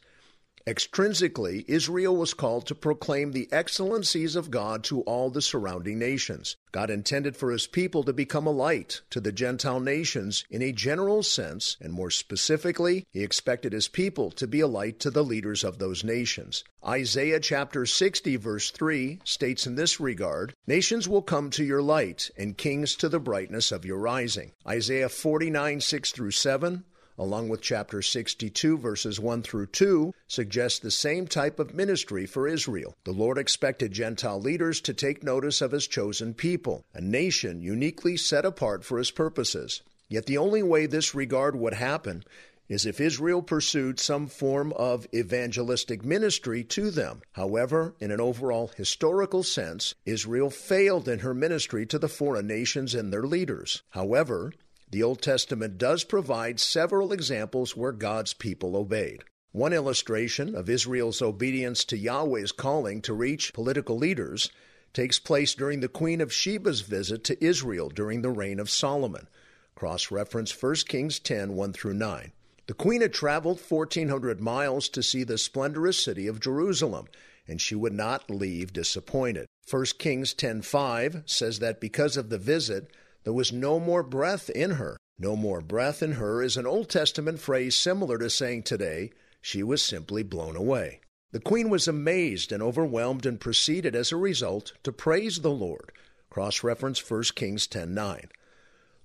Extrinsically, 0.67 1.65
Israel 1.69 2.17
was 2.17 2.35
called 2.35 2.67
to 2.67 2.75
proclaim 2.75 3.31
the 3.31 3.49
excellencies 3.53 4.35
of 4.35 4.51
God 4.51 4.83
to 4.83 5.03
all 5.03 5.31
the 5.31 5.41
surrounding 5.41 5.97
nations. 5.97 6.57
God 6.73 6.91
intended 6.91 7.37
for 7.37 7.53
his 7.53 7.69
people 7.69 8.03
to 8.03 8.13
become 8.13 8.49
a 8.49 8.51
light 8.51 9.03
to 9.11 9.21
the 9.21 9.31
Gentile 9.31 9.79
nations 9.79 10.45
in 10.51 10.63
a 10.63 10.73
general 10.73 11.23
sense, 11.23 11.77
and 11.81 11.93
more 11.93 12.11
specifically, 12.11 13.07
he 13.13 13.23
expected 13.23 13.73
his 13.73 13.87
people 13.87 14.33
to 14.33 14.49
be 14.49 14.59
a 14.59 14.67
light 14.67 14.99
to 14.99 15.11
the 15.13 15.23
leaders 15.23 15.63
of 15.63 15.79
those 15.79 16.03
nations. 16.03 16.65
Isaiah 16.85 17.39
chapter 17.39 17.87
60, 17.87 18.35
verse 18.35 18.73
3 18.73 19.21
states 19.23 19.69
in 19.69 19.77
this 19.77 20.01
regard 20.01 20.53
Nations 20.67 21.09
will 21.09 21.23
come 21.23 21.49
to 21.51 21.63
your 21.63 21.81
light, 21.81 22.29
and 22.37 22.59
kings 22.59 22.97
to 22.97 23.09
the 23.09 23.21
brightness 23.21 23.71
of 23.71 23.85
your 23.85 23.99
rising. 23.99 24.51
Isaiah 24.67 25.11
49, 25.11 25.81
6 25.81 26.11
through 26.11 26.33
7 26.33 26.85
along 27.19 27.49
with 27.49 27.61
chapter 27.61 28.03
62, 28.03 28.79
verses 28.79 29.19
1 29.19 29.43
through 29.43 29.67
2, 29.67 30.13
suggests 30.29 30.79
the 30.79 30.91
same 30.91 31.27
type 31.27 31.59
of 31.59 31.75
ministry 31.75 32.27
for 32.27 32.47
Israel. 32.47 32.97
The 33.05 33.13
Lord 33.13 33.39
expected 33.39 33.93
Gentile 33.93 34.41
leaders 34.41 34.81
to 34.83 34.95
take 34.95 35.23
notice 35.23 35.61
of 35.61 35.73
his 35.73 35.87
chosen 35.87 36.35
people, 36.35 36.85
a 36.95 37.01
nation 37.01 37.63
uniquely 37.63 38.17
set 38.17 38.45
apart 38.45 38.85
for 38.85 38.99
his 38.99 39.11
purposes. 39.11 39.83
Yet 40.09 40.27
the 40.27 40.39
only 40.39 40.63
way 40.63 40.87
this 40.87 41.15
regard 41.15 41.57
would 41.57 41.75
happen 41.75 42.23
is 42.69 42.85
if 42.85 43.01
Israel 43.01 43.43
pursued 43.43 44.01
some 44.01 44.27
form 44.27 44.73
of 44.73 45.07
evangelistic 45.15 46.05
ministry 46.05 46.65
to 46.65 46.91
them. 46.91 47.23
However, 47.33 47.95
in 48.01 48.11
an 48.11 48.21
overall 48.21 48.73
historical 48.77 49.43
sense, 49.43 49.95
Israel 50.05 50.51
failed 50.51 51.09
in 51.09 51.21
her 51.21 51.35
ministry 51.35 51.87
to 51.87 51.99
the 51.99 52.09
foreign 52.09 52.47
nations 52.47 52.95
and 52.95 53.13
their 53.13 53.23
leaders. 53.23 53.83
However, 53.91 54.53
the 54.97 55.03
Old 55.03 55.21
Testament 55.21 55.77
does 55.77 56.05
provide 56.05 56.59
several 56.59 57.13
examples 57.13 57.77
where 57.77 57.93
God's 57.93 58.33
people 58.33 58.75
obeyed. 58.75 59.25
One 59.53 59.75
illustration 59.75 60.55
of 60.55 60.71
Israel's 60.71 61.21
obedience 61.21 61.85
to 61.85 61.99
Yahweh's 61.99 62.51
calling 62.51 63.03
to 63.03 63.13
reach 63.13 63.53
political 63.53 63.99
leaders 63.99 64.51
takes 64.95 65.19
place 65.19 65.55
during 65.55 65.81
the 65.81 65.91
Queen 65.91 66.23
of 66.23 66.33
Sheba's 66.33 66.81
visit 66.81 67.25
to 67.25 67.45
Israel 67.45 67.91
during 67.91 68.23
the 68.23 68.31
reign 68.31 68.59
of 68.59 68.71
Solomon. 68.71 69.29
Cross 69.75 70.11
reference 70.11 70.63
1 70.63 70.77
Kings 70.89 71.19
10 71.19 71.53
1 71.53 71.75
through 71.75 71.93
9. 71.93 72.33
The 72.67 72.73
queen 72.73 73.03
had 73.03 73.13
traveled 73.13 73.61
1,400 73.61 74.41
miles 74.41 74.89
to 74.89 75.03
see 75.03 75.25
the 75.25 75.37
splendorous 75.37 76.03
city 76.03 76.27
of 76.27 76.41
Jerusalem, 76.41 77.07
and 77.47 77.61
she 77.61 77.75
would 77.75 77.93
not 77.93 78.31
leave 78.31 78.73
disappointed. 78.73 79.45
1 79.69 79.99
Kings 79.99 80.33
10:5 80.33 81.23
says 81.27 81.59
that 81.59 81.83
because 81.83 82.17
of 82.17 82.31
the 82.31 82.39
visit, 82.39 82.91
there 83.27 83.33
was 83.33 83.53
no 83.53 83.81
more 83.81 84.05
breath 84.05 84.49
in 84.51 84.71
her. 84.71 84.97
No 85.19 85.35
more 85.35 85.61
breath 85.61 86.01
in 86.01 86.13
her 86.13 86.41
is 86.45 86.57
an 86.57 86.65
Old 86.65 86.89
Testament 86.89 87.41
phrase 87.41 87.75
similar 87.75 88.19
to 88.19 88.31
saying 88.31 88.63
today, 88.63 89.11
she 89.41 89.65
was 89.65 89.83
simply 89.83 90.23
blown 90.23 90.55
away. 90.55 91.01
The 91.33 91.41
queen 91.41 91.69
was 91.69 91.89
amazed 91.89 92.53
and 92.53 92.63
overwhelmed 92.63 93.27
and 93.27 93.41
proceeded 93.41 93.97
as 93.97 94.13
a 94.13 94.17
result 94.17 94.75
to 94.85 94.93
praise 94.93 95.41
the 95.41 95.51
Lord. 95.51 95.91
Cross 96.31 96.63
reference 96.63 97.01
1 97.01 97.35
Kings 97.35 97.67
10:9. 97.67 98.31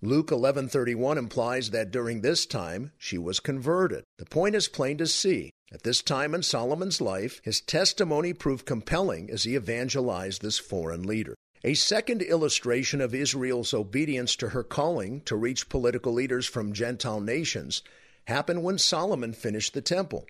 Luke 0.04 0.30
11:31 0.30 1.18
implies 1.18 1.72
that 1.72 1.90
during 1.90 2.22
this 2.22 2.46
time 2.46 2.92
she 3.00 3.18
was 3.18 3.40
converted. 3.40 4.04
The 4.20 4.26
point 4.26 4.54
is 4.54 4.68
plain 4.68 5.00
to 5.00 5.08
see. 5.08 5.50
At 5.74 5.82
this 5.82 6.04
time 6.04 6.36
in 6.36 6.44
Solomon's 6.44 7.02
life, 7.02 7.42
his 7.44 7.60
testimony 7.60 8.34
proved 8.34 8.68
compelling 8.68 9.32
as 9.32 9.46
he 9.46 9.56
evangelized 9.56 10.44
this 10.44 10.60
foreign 10.60 11.02
leader. 11.02 11.34
A 11.64 11.76
second 11.76 12.24
illustration 12.24 13.02
of 13.02 13.14
Israel's 13.14 13.72
obedience 13.72 14.36
to 14.38 14.50
her 14.50 14.64
calling 14.64 15.22
to 15.22 15.36
reach 15.36 15.70
political 15.70 16.12
leaders 16.12 16.48
from 16.48 16.74
Gentile 16.74 17.22
nations 17.22 17.84
happened 18.26 18.64
when 18.64 18.80
Solomon 18.80 19.34
finished 19.34 19.76
the 19.76 19.82
temple. 19.82 20.26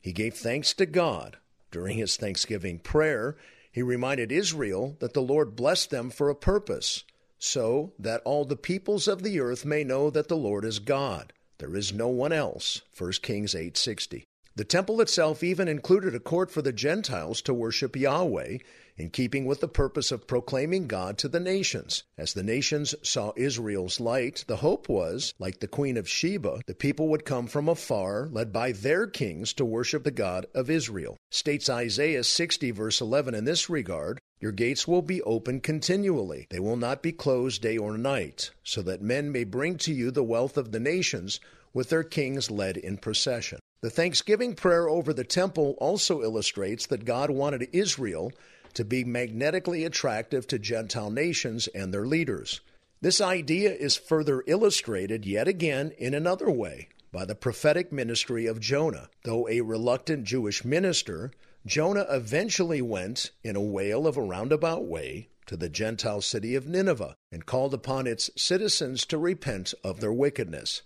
He 0.00 0.12
gave 0.12 0.34
thanks 0.34 0.74
to 0.74 0.86
God. 0.86 1.38
During 1.70 1.96
his 1.96 2.16
thanksgiving 2.16 2.80
prayer, 2.80 3.36
he 3.70 3.82
reminded 3.82 4.32
Israel 4.32 4.96
that 4.98 5.14
the 5.14 5.22
Lord 5.22 5.54
blessed 5.54 5.90
them 5.90 6.10
for 6.10 6.28
a 6.28 6.34
purpose, 6.34 7.04
so 7.38 7.92
that 7.98 8.22
all 8.24 8.44
the 8.44 8.56
peoples 8.56 9.06
of 9.06 9.22
the 9.22 9.38
earth 9.38 9.64
may 9.64 9.84
know 9.84 10.10
that 10.10 10.28
the 10.28 10.36
Lord 10.36 10.64
is 10.64 10.80
God. 10.80 11.32
There 11.58 11.76
is 11.76 11.92
no 11.92 12.08
one 12.08 12.32
else. 12.32 12.82
1 12.96 13.22
Kings 13.22 13.54
8:60. 13.54 14.24
The 14.56 14.64
temple 14.64 15.00
itself 15.00 15.42
even 15.42 15.66
included 15.68 16.14
a 16.14 16.20
court 16.20 16.50
for 16.50 16.62
the 16.62 16.72
Gentiles 16.72 17.42
to 17.42 17.54
worship 17.54 17.96
Yahweh, 17.96 18.58
in 18.96 19.10
keeping 19.10 19.44
with 19.44 19.60
the 19.60 19.68
purpose 19.68 20.12
of 20.12 20.26
proclaiming 20.26 20.86
God 20.86 21.18
to 21.18 21.28
the 21.28 21.40
nations. 21.40 22.04
As 22.16 22.32
the 22.32 22.42
nations 22.42 22.94
saw 23.02 23.32
Israel's 23.36 23.98
light, 23.98 24.44
the 24.46 24.56
hope 24.56 24.88
was, 24.88 25.34
like 25.38 25.60
the 25.60 25.66
Queen 25.66 25.96
of 25.96 26.08
Sheba, 26.08 26.60
the 26.66 26.74
people 26.74 27.08
would 27.08 27.24
come 27.24 27.46
from 27.46 27.68
afar, 27.68 28.28
led 28.30 28.52
by 28.52 28.72
their 28.72 29.06
kings, 29.06 29.52
to 29.54 29.64
worship 29.64 30.04
the 30.04 30.10
God 30.10 30.46
of 30.54 30.70
Israel. 30.70 31.16
States 31.30 31.68
Isaiah 31.68 32.24
60, 32.24 32.70
verse 32.70 33.00
11, 33.00 33.34
in 33.34 33.44
this 33.44 33.68
regard 33.68 34.20
Your 34.40 34.52
gates 34.52 34.86
will 34.86 35.02
be 35.02 35.22
open 35.22 35.60
continually, 35.60 36.46
they 36.50 36.60
will 36.60 36.76
not 36.76 37.02
be 37.02 37.12
closed 37.12 37.62
day 37.62 37.76
or 37.76 37.98
night, 37.98 38.50
so 38.62 38.82
that 38.82 39.02
men 39.02 39.32
may 39.32 39.44
bring 39.44 39.76
to 39.78 39.92
you 39.92 40.10
the 40.10 40.22
wealth 40.22 40.56
of 40.56 40.70
the 40.70 40.80
nations 40.80 41.40
with 41.72 41.88
their 41.88 42.04
kings 42.04 42.50
led 42.50 42.76
in 42.76 42.96
procession. 42.96 43.58
The 43.80 43.90
thanksgiving 43.90 44.54
prayer 44.54 44.88
over 44.88 45.12
the 45.12 45.24
temple 45.24 45.76
also 45.78 46.22
illustrates 46.22 46.86
that 46.86 47.04
God 47.04 47.28
wanted 47.28 47.68
Israel 47.72 48.32
to 48.74 48.84
be 48.84 49.04
magnetically 49.04 49.84
attractive 49.84 50.46
to 50.48 50.58
Gentile 50.58 51.10
nations 51.10 51.66
and 51.68 51.92
their 51.92 52.06
leaders. 52.06 52.60
This 53.00 53.20
idea 53.20 53.72
is 53.72 53.96
further 53.96 54.42
illustrated 54.46 55.26
yet 55.26 55.48
again 55.48 55.92
in 55.98 56.14
another 56.14 56.50
way 56.50 56.88
by 57.12 57.24
the 57.24 57.34
prophetic 57.34 57.92
ministry 57.92 58.46
of 58.46 58.60
Jonah. 58.60 59.08
Though 59.24 59.48
a 59.48 59.60
reluctant 59.60 60.24
Jewish 60.24 60.64
minister, 60.64 61.30
Jonah 61.66 62.06
eventually 62.10 62.82
went, 62.82 63.30
in 63.42 63.56
a 63.56 63.60
whale 63.60 64.06
of 64.06 64.16
a 64.16 64.22
roundabout 64.22 64.84
way, 64.84 65.28
to 65.46 65.56
the 65.56 65.68
Gentile 65.68 66.20
city 66.20 66.54
of 66.54 66.66
Nineveh 66.66 67.14
and 67.30 67.46
called 67.46 67.74
upon 67.74 68.06
its 68.06 68.30
citizens 68.36 69.04
to 69.06 69.18
repent 69.18 69.74
of 69.84 70.00
their 70.00 70.12
wickedness. 70.12 70.82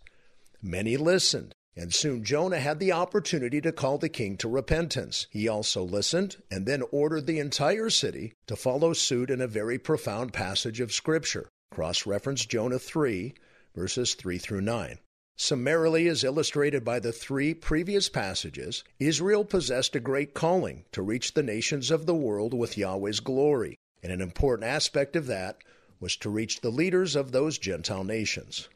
Many 0.61 0.97
listened, 0.97 1.55
and 1.79 1.95
soon 1.95 2.25
Jonah 2.25 2.59
had 2.59 2.81
the 2.81 2.91
opportunity 2.91 3.61
to 3.61 3.71
call 3.71 3.99
the 3.99 4.09
king 4.09 4.37
to 4.39 4.49
repentance. 4.49 5.29
He 5.31 5.47
also 5.47 5.85
listened 5.85 6.43
and 6.51 6.67
then 6.67 6.83
ordered 6.91 7.27
the 7.27 7.39
entire 7.39 7.89
city 7.89 8.35
to 8.49 8.57
follow 8.57 8.93
suit 8.93 9.31
in 9.31 9.41
a 9.41 9.47
very 9.47 9.79
profound 9.79 10.33
passage 10.33 10.81
of 10.81 10.93
Scripture. 10.93 11.49
Cross 11.71 12.05
reference 12.05 12.45
Jonah 12.45 12.81
3, 12.81 13.33
verses 13.77 14.15
3 14.15 14.39
through 14.39 14.63
9. 14.63 14.99
Summarily, 15.37 16.09
as 16.09 16.25
illustrated 16.25 16.85
by 16.85 16.99
the 16.99 17.13
three 17.13 17.55
previous 17.55 18.09
passages, 18.09 18.83
Israel 18.99 19.45
possessed 19.45 19.95
a 19.95 20.01
great 20.01 20.35
calling 20.35 20.85
to 20.91 21.01
reach 21.01 21.35
the 21.35 21.45
nations 21.45 21.93
of 21.93 22.07
the 22.07 22.15
world 22.15 22.53
with 22.53 22.77
Yahweh's 22.77 23.21
glory, 23.21 23.77
and 24.03 24.11
an 24.11 24.21
important 24.21 24.69
aspect 24.69 25.15
of 25.15 25.27
that 25.27 25.63
was 26.01 26.17
to 26.17 26.29
reach 26.29 26.61
the 26.61 26.71
leaders 26.71 27.15
of 27.15 27.31
those 27.31 27.57
Gentile 27.57 28.03
nations. 28.03 28.69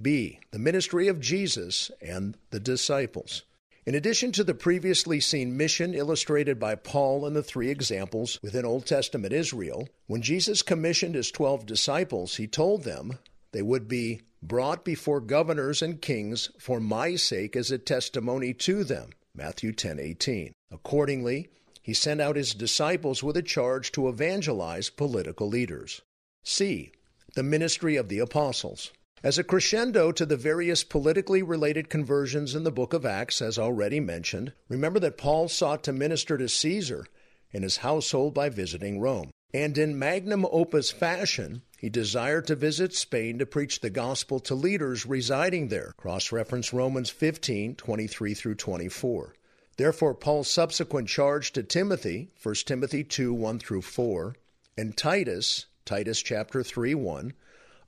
B. 0.00 0.38
The 0.50 0.58
ministry 0.58 1.08
of 1.08 1.20
Jesus 1.20 1.90
and 2.00 2.36
the 2.50 2.60
disciples. 2.60 3.42
In 3.86 3.94
addition 3.94 4.30
to 4.32 4.44
the 4.44 4.54
previously 4.54 5.20
seen 5.20 5.56
mission 5.56 5.94
illustrated 5.94 6.60
by 6.60 6.74
Paul 6.74 7.26
in 7.26 7.34
the 7.34 7.42
three 7.42 7.70
examples 7.70 8.38
within 8.42 8.64
Old 8.64 8.86
Testament 8.86 9.32
Israel, 9.32 9.88
when 10.06 10.22
Jesus 10.22 10.62
commissioned 10.62 11.14
his 11.14 11.30
twelve 11.30 11.66
disciples, 11.66 12.36
he 12.36 12.46
told 12.46 12.84
them 12.84 13.18
they 13.52 13.62
would 13.62 13.88
be 13.88 14.20
brought 14.42 14.84
before 14.84 15.20
governors 15.20 15.82
and 15.82 16.00
kings 16.00 16.50
for 16.58 16.78
my 16.78 17.16
sake 17.16 17.56
as 17.56 17.70
a 17.70 17.78
testimony 17.78 18.54
to 18.54 18.84
them. 18.84 19.10
Matthew 19.34 19.72
10:18. 19.72 20.52
Accordingly, 20.70 21.48
he 21.82 21.94
sent 21.94 22.20
out 22.20 22.36
his 22.36 22.54
disciples 22.54 23.22
with 23.22 23.36
a 23.36 23.42
charge 23.42 23.90
to 23.92 24.08
evangelize 24.08 24.90
political 24.90 25.48
leaders. 25.48 26.02
C. 26.44 26.92
The 27.34 27.42
ministry 27.42 27.96
of 27.96 28.08
the 28.08 28.18
apostles. 28.18 28.92
As 29.22 29.36
a 29.36 29.44
crescendo 29.44 30.12
to 30.12 30.24
the 30.24 30.38
various 30.38 30.82
politically 30.82 31.42
related 31.42 31.90
conversions 31.90 32.54
in 32.54 32.64
the 32.64 32.70
book 32.70 32.94
of 32.94 33.04
Acts, 33.04 33.42
as 33.42 33.58
already 33.58 34.00
mentioned, 34.00 34.54
remember 34.66 34.98
that 35.00 35.18
Paul 35.18 35.46
sought 35.48 35.84
to 35.84 35.92
minister 35.92 36.38
to 36.38 36.48
Caesar 36.48 37.04
and 37.52 37.62
his 37.62 37.78
household 37.78 38.32
by 38.32 38.48
visiting 38.48 38.98
Rome. 38.98 39.30
And 39.52 39.76
in 39.76 39.98
magnum 39.98 40.46
opus 40.50 40.90
fashion, 40.90 41.60
he 41.76 41.90
desired 41.90 42.46
to 42.46 42.54
visit 42.54 42.94
Spain 42.94 43.38
to 43.38 43.44
preach 43.44 43.80
the 43.80 43.90
gospel 43.90 44.40
to 44.40 44.54
leaders 44.54 45.04
residing 45.04 45.68
there. 45.68 45.92
Cross 45.98 46.32
reference 46.32 46.72
Romans 46.72 47.10
15 47.10 47.74
23 47.74 48.32
through 48.32 48.54
24. 48.54 49.34
Therefore, 49.76 50.14
Paul's 50.14 50.48
subsequent 50.48 51.08
charge 51.08 51.52
to 51.52 51.62
Timothy, 51.62 52.30
1 52.42 52.54
Timothy 52.64 53.04
2 53.04 53.34
1 53.34 53.58
through 53.58 53.82
4, 53.82 54.34
and 54.78 54.96
Titus, 54.96 55.66
Titus 55.84 56.22
chapter 56.22 56.62
3 56.62 56.94
1, 56.94 57.34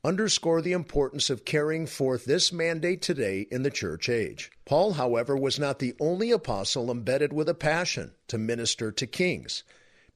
underscore 0.04 0.60
the 0.60 0.72
importance 0.72 1.30
of 1.30 1.44
carrying 1.44 1.86
forth 1.86 2.24
this 2.24 2.52
mandate 2.52 3.00
today 3.00 3.46
in 3.50 3.62
the 3.62 3.70
church 3.70 4.08
age. 4.08 4.50
Paul, 4.64 4.94
however, 4.94 5.36
was 5.36 5.58
not 5.58 5.78
the 5.78 5.94
only 6.00 6.30
apostle 6.32 6.90
embedded 6.90 7.32
with 7.32 7.48
a 7.48 7.54
passion 7.54 8.12
to 8.28 8.38
minister 8.38 8.90
to 8.90 9.06
kings. 9.06 9.62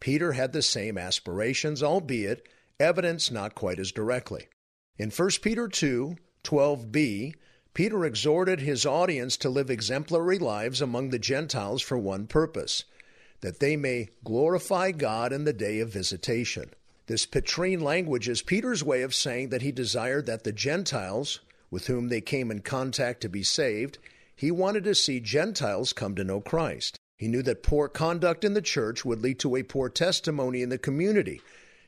Peter 0.01 0.33
had 0.33 0.53
the 0.53 0.63
same 0.63 0.99
aspirations, 0.99 1.83
albeit 1.83 2.47
evidence 2.81 3.31
not 3.31 3.55
quite 3.55 3.79
as 3.79 3.93
directly. 3.93 4.49
In 4.99 5.11
1 5.11 5.31
Peter 5.43 5.69
2 5.69 6.17
12b, 6.43 7.35
Peter 7.75 8.05
exhorted 8.05 8.61
his 8.61 8.87
audience 8.87 9.37
to 9.37 9.51
live 9.51 9.69
exemplary 9.69 10.39
lives 10.39 10.81
among 10.81 11.11
the 11.11 11.19
Gentiles 11.19 11.83
for 11.83 11.99
one 11.99 12.27
purpose 12.27 12.85
that 13.41 13.61
they 13.61 13.77
may 13.77 14.09
glorify 14.25 14.91
God 14.93 15.33
in 15.33 15.45
the 15.45 15.53
day 15.53 15.81
of 15.81 15.93
visitation. 15.93 16.71
This 17.07 17.25
Petrine 17.25 17.81
language 17.81 18.29
is 18.29 18.43
Peter's 18.43 18.83
way 18.83 19.03
of 19.03 19.15
saying 19.15 19.51
that 19.51 19.63
he 19.63 19.71
desired 19.71 20.27
that 20.27 20.43
the 20.43 20.53
Gentiles, 20.53 21.39
with 21.71 21.87
whom 21.87 22.09
they 22.09 22.21
came 22.21 22.51
in 22.51 22.63
contact 22.63 23.21
to 23.21 23.29
be 23.29 23.45
saved, 23.45 23.99
he 24.35 24.51
wanted 24.51 24.83
to 24.85 24.95
see 24.95 25.21
Gentiles 25.21 25.93
come 25.93 26.17
to 26.17 26.25
know 26.25 26.41
Christ. 26.41 26.99
He 27.17 27.29
knew 27.29 27.43
that 27.43 27.63
poor 27.63 27.89
conduct 27.89 28.45
in 28.45 28.55
the 28.55 28.61
church 28.61 29.05
would 29.05 29.23
lead 29.23 29.39
to 29.39 29.55
a 29.55 29.63
poor 29.63 29.89
testimony 29.89 30.63
in 30.63 30.69
the 30.69 30.79
community, 30.79 31.41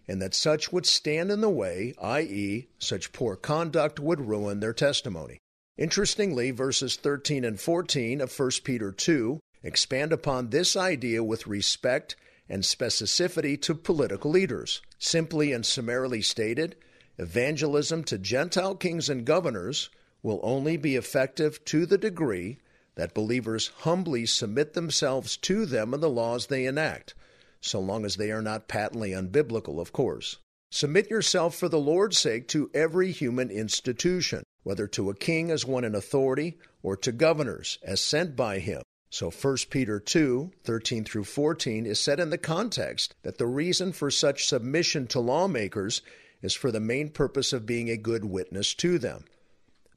and 0.06 0.22
that 0.22 0.34
such 0.34 0.72
would 0.72 0.86
stand 0.86 1.32
in 1.32 1.40
the 1.40 1.50
way, 1.50 1.94
i.e., 2.00 2.68
such 2.78 3.12
poor 3.12 3.34
conduct 3.34 3.98
would 3.98 4.20
ruin 4.20 4.60
their 4.60 4.72
testimony. 4.72 5.38
Interestingly, 5.76 6.52
verses 6.52 6.96
13 6.96 7.44
and 7.44 7.60
14 7.60 8.20
of 8.20 8.38
1 8.38 8.50
Peter 8.62 8.92
2 8.92 9.40
expand 9.64 10.12
upon 10.12 10.48
this 10.48 10.76
idea 10.76 11.24
with 11.24 11.48
respect 11.48 12.14
and 12.48 12.62
specificity 12.62 13.60
to 13.62 13.74
political 13.74 14.30
leaders. 14.30 14.80
Simply 14.98 15.52
and 15.52 15.64
summarily 15.64 16.22
stated, 16.22 16.76
evangelism 17.18 18.04
to 18.04 18.18
Gentile 18.18 18.74
kings 18.74 19.08
and 19.08 19.24
governors 19.24 19.90
will 20.22 20.40
only 20.42 20.76
be 20.76 20.96
effective 20.96 21.64
to 21.66 21.86
the 21.86 21.98
degree 21.98 22.58
that 22.94 23.14
believers 23.14 23.68
humbly 23.78 24.26
submit 24.26 24.72
themselves 24.72 25.36
to 25.36 25.66
them 25.66 25.94
and 25.94 26.02
the 26.02 26.10
laws 26.10 26.46
they 26.46 26.64
enact 26.64 27.14
so 27.60 27.80
long 27.80 28.04
as 28.04 28.16
they 28.16 28.30
are 28.30 28.42
not 28.42 28.68
patently 28.68 29.10
unbiblical, 29.10 29.80
of 29.80 29.92
course. 29.92 30.38
Submit 30.70 31.10
yourself 31.10 31.56
for 31.56 31.68
the 31.68 31.80
Lord's 31.80 32.18
sake 32.18 32.46
to 32.48 32.70
every 32.74 33.10
human 33.10 33.50
institution, 33.50 34.44
whether 34.62 34.86
to 34.88 35.10
a 35.10 35.14
king 35.14 35.50
as 35.50 35.64
one 35.64 35.84
in 35.84 35.94
authority 35.94 36.58
or 36.82 36.96
to 36.96 37.12
governors 37.12 37.78
as 37.82 38.00
sent 38.00 38.36
by 38.36 38.58
him. 38.58 38.82
So 39.10 39.30
1 39.30 39.56
Peter 39.70 39.98
2, 39.98 40.52
13 40.64 41.04
through 41.04 41.24
14 41.24 41.86
is 41.86 41.98
set 41.98 42.20
in 42.20 42.30
the 42.30 42.38
context 42.38 43.14
that 43.22 43.38
the 43.38 43.46
reason 43.46 43.92
for 43.92 44.10
such 44.10 44.46
submission 44.46 45.06
to 45.08 45.20
lawmakers 45.20 46.02
is 46.42 46.54
for 46.54 46.70
the 46.70 46.80
main 46.80 47.08
purpose 47.08 47.52
of 47.52 47.66
being 47.66 47.88
a 47.88 47.96
good 47.96 48.24
witness 48.24 48.74
to 48.74 48.98
them. 48.98 49.24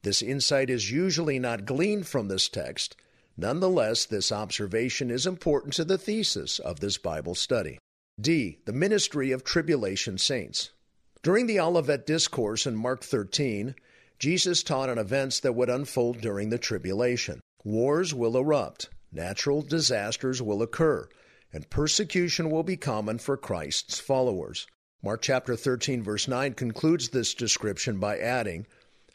This 0.02 0.22
insight 0.22 0.70
is 0.70 0.90
usually 0.90 1.38
not 1.38 1.66
gleaned 1.66 2.08
from 2.08 2.28
this 2.28 2.48
text, 2.48 2.96
Nonetheless, 3.36 4.04
this 4.04 4.30
observation 4.30 5.10
is 5.10 5.26
important 5.26 5.72
to 5.74 5.84
the 5.84 5.96
thesis 5.96 6.58
of 6.58 6.80
this 6.80 6.98
Bible 6.98 7.34
study. 7.34 7.78
D. 8.20 8.58
The 8.66 8.74
ministry 8.74 9.32
of 9.32 9.42
tribulation 9.42 10.18
saints. 10.18 10.70
During 11.22 11.46
the 11.46 11.58
Olivet 11.58 12.06
Discourse 12.06 12.66
in 12.66 12.76
Mark 12.76 13.02
13, 13.02 13.74
Jesus 14.18 14.62
taught 14.62 14.90
on 14.90 14.98
events 14.98 15.40
that 15.40 15.54
would 15.54 15.70
unfold 15.70 16.20
during 16.20 16.50
the 16.50 16.58
tribulation. 16.58 17.40
Wars 17.64 18.12
will 18.12 18.36
erupt, 18.36 18.90
natural 19.12 19.62
disasters 19.62 20.42
will 20.42 20.62
occur, 20.62 21.08
and 21.52 21.70
persecution 21.70 22.50
will 22.50 22.62
be 22.62 22.76
common 22.76 23.18
for 23.18 23.36
Christ's 23.36 24.00
followers. 24.00 24.66
Mark 25.02 25.22
chapter 25.22 25.54
13 25.54 26.02
verse 26.02 26.26
9 26.26 26.54
concludes 26.54 27.10
this 27.10 27.34
description 27.34 27.98
by 27.98 28.18
adding, 28.18 28.66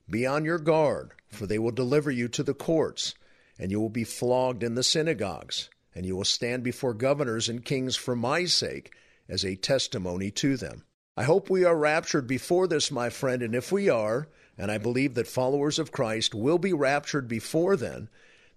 "Be 0.09 0.25
on 0.25 0.45
your 0.45 0.59
guard, 0.59 1.13
for 1.27 1.45
they 1.45 1.59
will 1.59 1.71
deliver 1.71 2.11
you 2.11 2.27
to 2.29 2.43
the 2.43 2.53
courts." 2.53 3.15
and 3.59 3.71
you 3.71 3.79
will 3.79 3.89
be 3.89 4.03
flogged 4.03 4.63
in 4.63 4.75
the 4.75 4.83
synagogues, 4.83 5.69
and 5.95 6.05
you 6.05 6.15
will 6.15 6.25
stand 6.25 6.63
before 6.63 6.93
governors 6.93 7.49
and 7.49 7.65
kings 7.65 7.95
for 7.95 8.15
my 8.15 8.45
sake 8.45 8.93
as 9.27 9.43
a 9.43 9.55
testimony 9.55 10.29
to 10.31 10.57
them. 10.57 10.83
I 11.15 11.23
hope 11.23 11.49
we 11.49 11.63
are 11.63 11.75
raptured 11.75 12.27
before 12.27 12.67
this, 12.67 12.91
my 12.91 13.09
friend, 13.09 13.41
and 13.41 13.55
if 13.55 13.71
we 13.71 13.89
are, 13.89 14.27
and 14.57 14.71
I 14.71 14.77
believe 14.77 15.15
that 15.15 15.27
followers 15.27 15.79
of 15.79 15.91
Christ 15.91 16.35
will 16.35 16.59
be 16.59 16.73
raptured 16.73 17.27
before 17.27 17.75
then, 17.75 18.09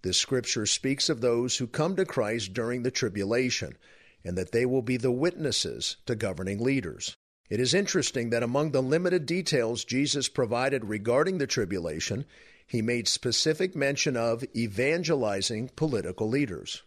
this 0.02 0.18
scripture 0.18 0.66
speaks 0.66 1.08
of 1.08 1.20
those 1.20 1.56
who 1.56 1.66
come 1.66 1.96
to 1.96 2.04
Christ 2.04 2.52
during 2.54 2.82
the 2.82 2.90
tribulation, 2.90 3.76
and 4.24 4.36
that 4.38 4.52
they 4.52 4.66
will 4.66 4.82
be 4.82 4.96
the 4.96 5.10
witnesses 5.10 5.96
to 6.06 6.14
governing 6.14 6.58
leaders. 6.58 7.14
It 7.48 7.60
is 7.60 7.74
interesting 7.74 8.30
that 8.30 8.42
among 8.42 8.70
the 8.70 8.82
limited 8.82 9.26
details 9.26 9.84
Jesus 9.84 10.28
provided 10.28 10.84
regarding 10.84 11.38
the 11.38 11.46
tribulation 11.46 12.24
he 12.66 12.80
made 12.80 13.08
specific 13.08 13.74
mention 13.74 14.16
of 14.16 14.44
evangelizing 14.54 15.70
political 15.74 16.28
leaders. 16.28 16.82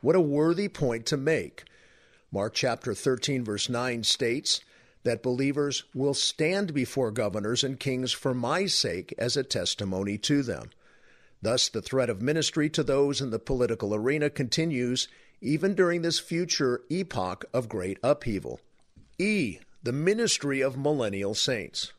What 0.00 0.16
a 0.16 0.20
worthy 0.20 0.68
point 0.68 1.04
to 1.06 1.18
make. 1.18 1.64
Mark 2.32 2.54
chapter 2.54 2.94
13, 2.94 3.44
verse 3.44 3.68
9 3.68 4.04
states 4.04 4.62
that 5.04 5.22
believers 5.22 5.84
will 5.94 6.14
stand 6.14 6.72
before 6.72 7.10
governors 7.10 7.62
and 7.62 7.78
kings 7.78 8.12
for 8.12 8.32
my 8.32 8.64
sake 8.64 9.14
as 9.18 9.36
a 9.36 9.42
testimony 9.42 10.16
to 10.18 10.42
them. 10.42 10.70
Thus, 11.40 11.68
the 11.68 11.82
threat 11.82 12.10
of 12.10 12.20
ministry 12.20 12.68
to 12.70 12.82
those 12.82 13.20
in 13.20 13.30
the 13.30 13.38
political 13.38 13.94
arena 13.94 14.30
continues 14.30 15.08
even 15.40 15.74
during 15.74 16.02
this 16.02 16.18
future 16.18 16.82
epoch 16.90 17.44
of 17.52 17.68
great 17.68 17.98
upheaval. 18.02 18.60
E. 19.18 19.58
The 19.82 19.92
ministry 19.92 20.60
of 20.60 20.76
millennial 20.76 21.34
saints. 21.34 21.92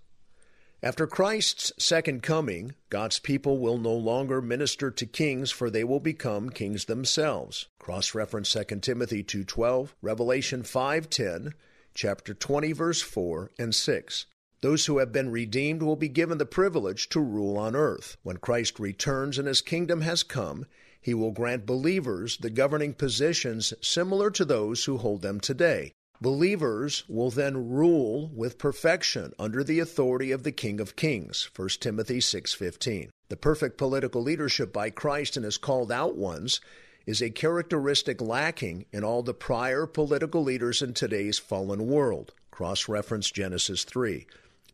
After 0.82 1.08
Christ's 1.08 1.74
second 1.78 2.24
coming, 2.24 2.74
God's 2.90 3.20
people 3.20 3.58
will 3.58 3.78
no 3.78 3.94
longer 3.94 4.42
minister 4.42 4.90
to 4.92 5.06
kings 5.06 5.52
for 5.52 5.70
they 5.70 5.84
will 5.84 6.00
become 6.00 6.50
kings 6.50 6.86
themselves. 6.86 7.68
Cross 7.80 8.16
reference 8.16 8.50
2 8.50 8.82
Timothy 8.82 9.22
2:12, 9.24 9.94
Revelation 10.02 10.64
5:10, 10.64 11.54
chapter 11.94 12.34
20 12.34 12.72
verse 12.72 13.02
4 13.02 13.52
and 13.60 13.76
6. 13.76 14.26
Those 14.62 14.88
who 14.88 14.98
have 14.98 15.14
been 15.14 15.32
redeemed 15.32 15.82
will 15.82 15.96
be 15.96 16.10
given 16.10 16.38
the 16.38 16.46
privilege 16.46 17.08
to 17.10 17.22
rule 17.22 17.58
on 17.58 17.78
earth. 17.78 18.18
When 18.24 18.38
Christ 18.38 18.78
returns 18.78 19.38
and 19.38 19.48
his 19.48 19.62
kingdom 19.62 20.02
has 20.02 20.22
come, 20.22 20.66
he 21.00 21.14
will 21.14 21.32
grant 21.32 21.66
believers 21.66 22.36
the 22.36 22.50
governing 22.50 22.94
positions 22.94 23.74
similar 23.82 24.30
to 24.32 24.44
those 24.44 24.84
who 24.84 24.98
hold 24.98 25.22
them 25.22 25.40
today. 25.40 25.94
Believers 26.20 27.06
will 27.08 27.32
then 27.32 27.70
rule 27.70 28.30
with 28.36 28.58
perfection 28.58 29.32
under 29.40 29.64
the 29.64 29.80
authority 29.80 30.32
of 30.32 30.44
the 30.44 30.52
King 30.52 30.82
of 30.82 30.98
Kings, 30.98 31.50
1 31.56 31.80
Timothy 31.80 32.20
6:15. 32.20 33.12
The 33.30 33.38
perfect 33.38 33.78
political 33.78 34.22
leadership 34.22 34.74
by 34.74 34.90
Christ 34.90 35.38
and 35.38 35.46
his 35.46 35.58
called 35.58 35.90
out 35.90 36.18
ones 36.18 36.60
is 37.06 37.22
a 37.22 37.30
characteristic 37.30 38.20
lacking 38.20 38.86
in 38.92 39.06
all 39.06 39.24
the 39.24 39.34
prior 39.34 39.86
political 39.86 40.44
leaders 40.44 40.82
in 40.82 40.94
today's 40.94 41.40
fallen 41.40 41.88
world. 41.88 42.34
Cross 42.52 42.90
reference 42.90 43.32
Genesis 43.32 43.86
3. 43.86 44.28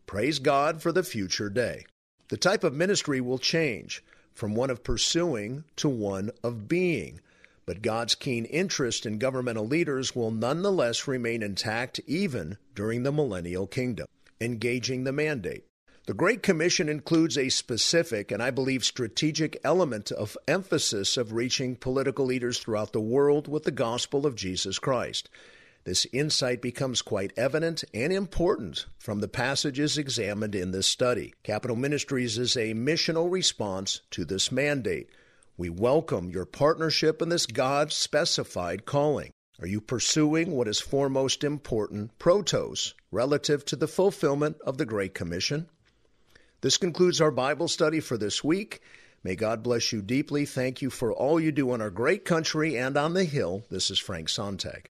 Praise 0.06 0.40
God 0.40 0.82
for 0.82 0.92
the 0.92 1.04
future 1.04 1.50
day. 1.50 1.86
The 2.30 2.38
type 2.38 2.64
of 2.64 2.74
ministry 2.74 3.22
will 3.22 3.40
change 3.40 4.04
from 4.34 4.54
one 4.54 4.70
of 4.70 4.84
pursuing 4.84 5.64
to 5.78 5.90
one 5.90 6.32
of 6.44 6.68
being, 6.68 7.22
but 7.66 7.82
God's 7.82 8.14
keen 8.14 8.46
interest 8.46 9.06
in 9.06 9.18
governmental 9.18 9.68
leaders 9.68 10.16
will 10.16 10.32
nonetheless 10.32 11.08
remain 11.08 11.42
intact 11.42 12.00
even 12.06 12.58
during 12.76 13.04
the 13.04 13.12
millennial 13.12 13.66
kingdom. 13.66 14.08
Engaging 14.40 15.06
the 15.06 15.12
mandate. 15.12 15.64
The 16.06 16.14
Great 16.14 16.44
Commission 16.44 16.88
includes 16.88 17.36
a 17.36 17.50
specific 17.50 18.32
and 18.32 18.44
I 18.44 18.52
believe 18.52 18.86
strategic 18.86 19.60
element 19.64 20.12
of 20.12 20.38
emphasis 20.48 21.18
of 21.18 21.34
reaching 21.34 21.76
political 21.76 22.26
leaders 22.26 22.60
throughout 22.60 22.94
the 22.94 23.02
world 23.02 23.48
with 23.48 23.64
the 23.64 23.72
gospel 23.72 24.28
of 24.28 24.36
Jesus 24.36 24.78
Christ. 24.78 25.30
This 25.86 26.08
insight 26.12 26.64
becomes 26.64 27.04
quite 27.04 27.32
evident 27.38 27.84
and 27.94 28.12
important 28.12 28.88
from 28.98 29.20
the 29.20 29.28
passages 29.28 30.00
examined 30.00 30.56
in 30.56 30.72
this 30.72 30.88
study. 30.88 31.36
Capitol 31.44 31.76
Ministries 31.76 32.40
is 32.40 32.58
a 32.58 32.74
missional 32.74 33.32
response 33.32 34.02
to 34.10 34.26
this 34.26 34.52
mandate. 34.52 35.10
We 35.58 35.70
welcome 35.70 36.32
your 36.32 36.46
partnership 36.46 37.22
in 37.22 37.30
this 37.30 37.46
God 37.46 37.92
specified 37.92 38.86
calling. 38.86 39.30
Are 39.62 39.68
you 39.68 39.80
pursuing 39.80 40.54
what 40.54 40.68
is 40.68 40.80
foremost 40.80 41.44
important, 41.44 42.18
protos, 42.18 42.94
relative 43.12 43.64
to 43.66 43.76
the 43.76 43.88
fulfillment 43.88 44.58
of 44.66 44.80
the 44.80 44.88
Great 44.88 45.14
Commission? 45.14 45.70
This 46.62 46.78
concludes 46.78 47.22
our 47.22 47.30
Bible 47.30 47.68
study 47.68 48.00
for 48.00 48.18
this 48.18 48.44
week. 48.44 48.82
May 49.24 49.36
God 49.36 49.62
bless 49.62 49.94
you 49.94 50.02
deeply. 50.02 50.46
Thank 50.46 50.82
you 50.82 50.90
for 50.90 51.14
all 51.14 51.40
you 51.40 51.52
do 51.52 51.76
in 51.76 51.82
our 51.82 51.92
great 51.92 52.26
country 52.26 52.76
and 52.76 52.98
on 52.98 53.14
the 53.14 53.24
Hill. 53.24 53.64
This 53.70 53.92
is 53.92 54.00
Frank 54.00 54.30
Sontag. 54.30 54.90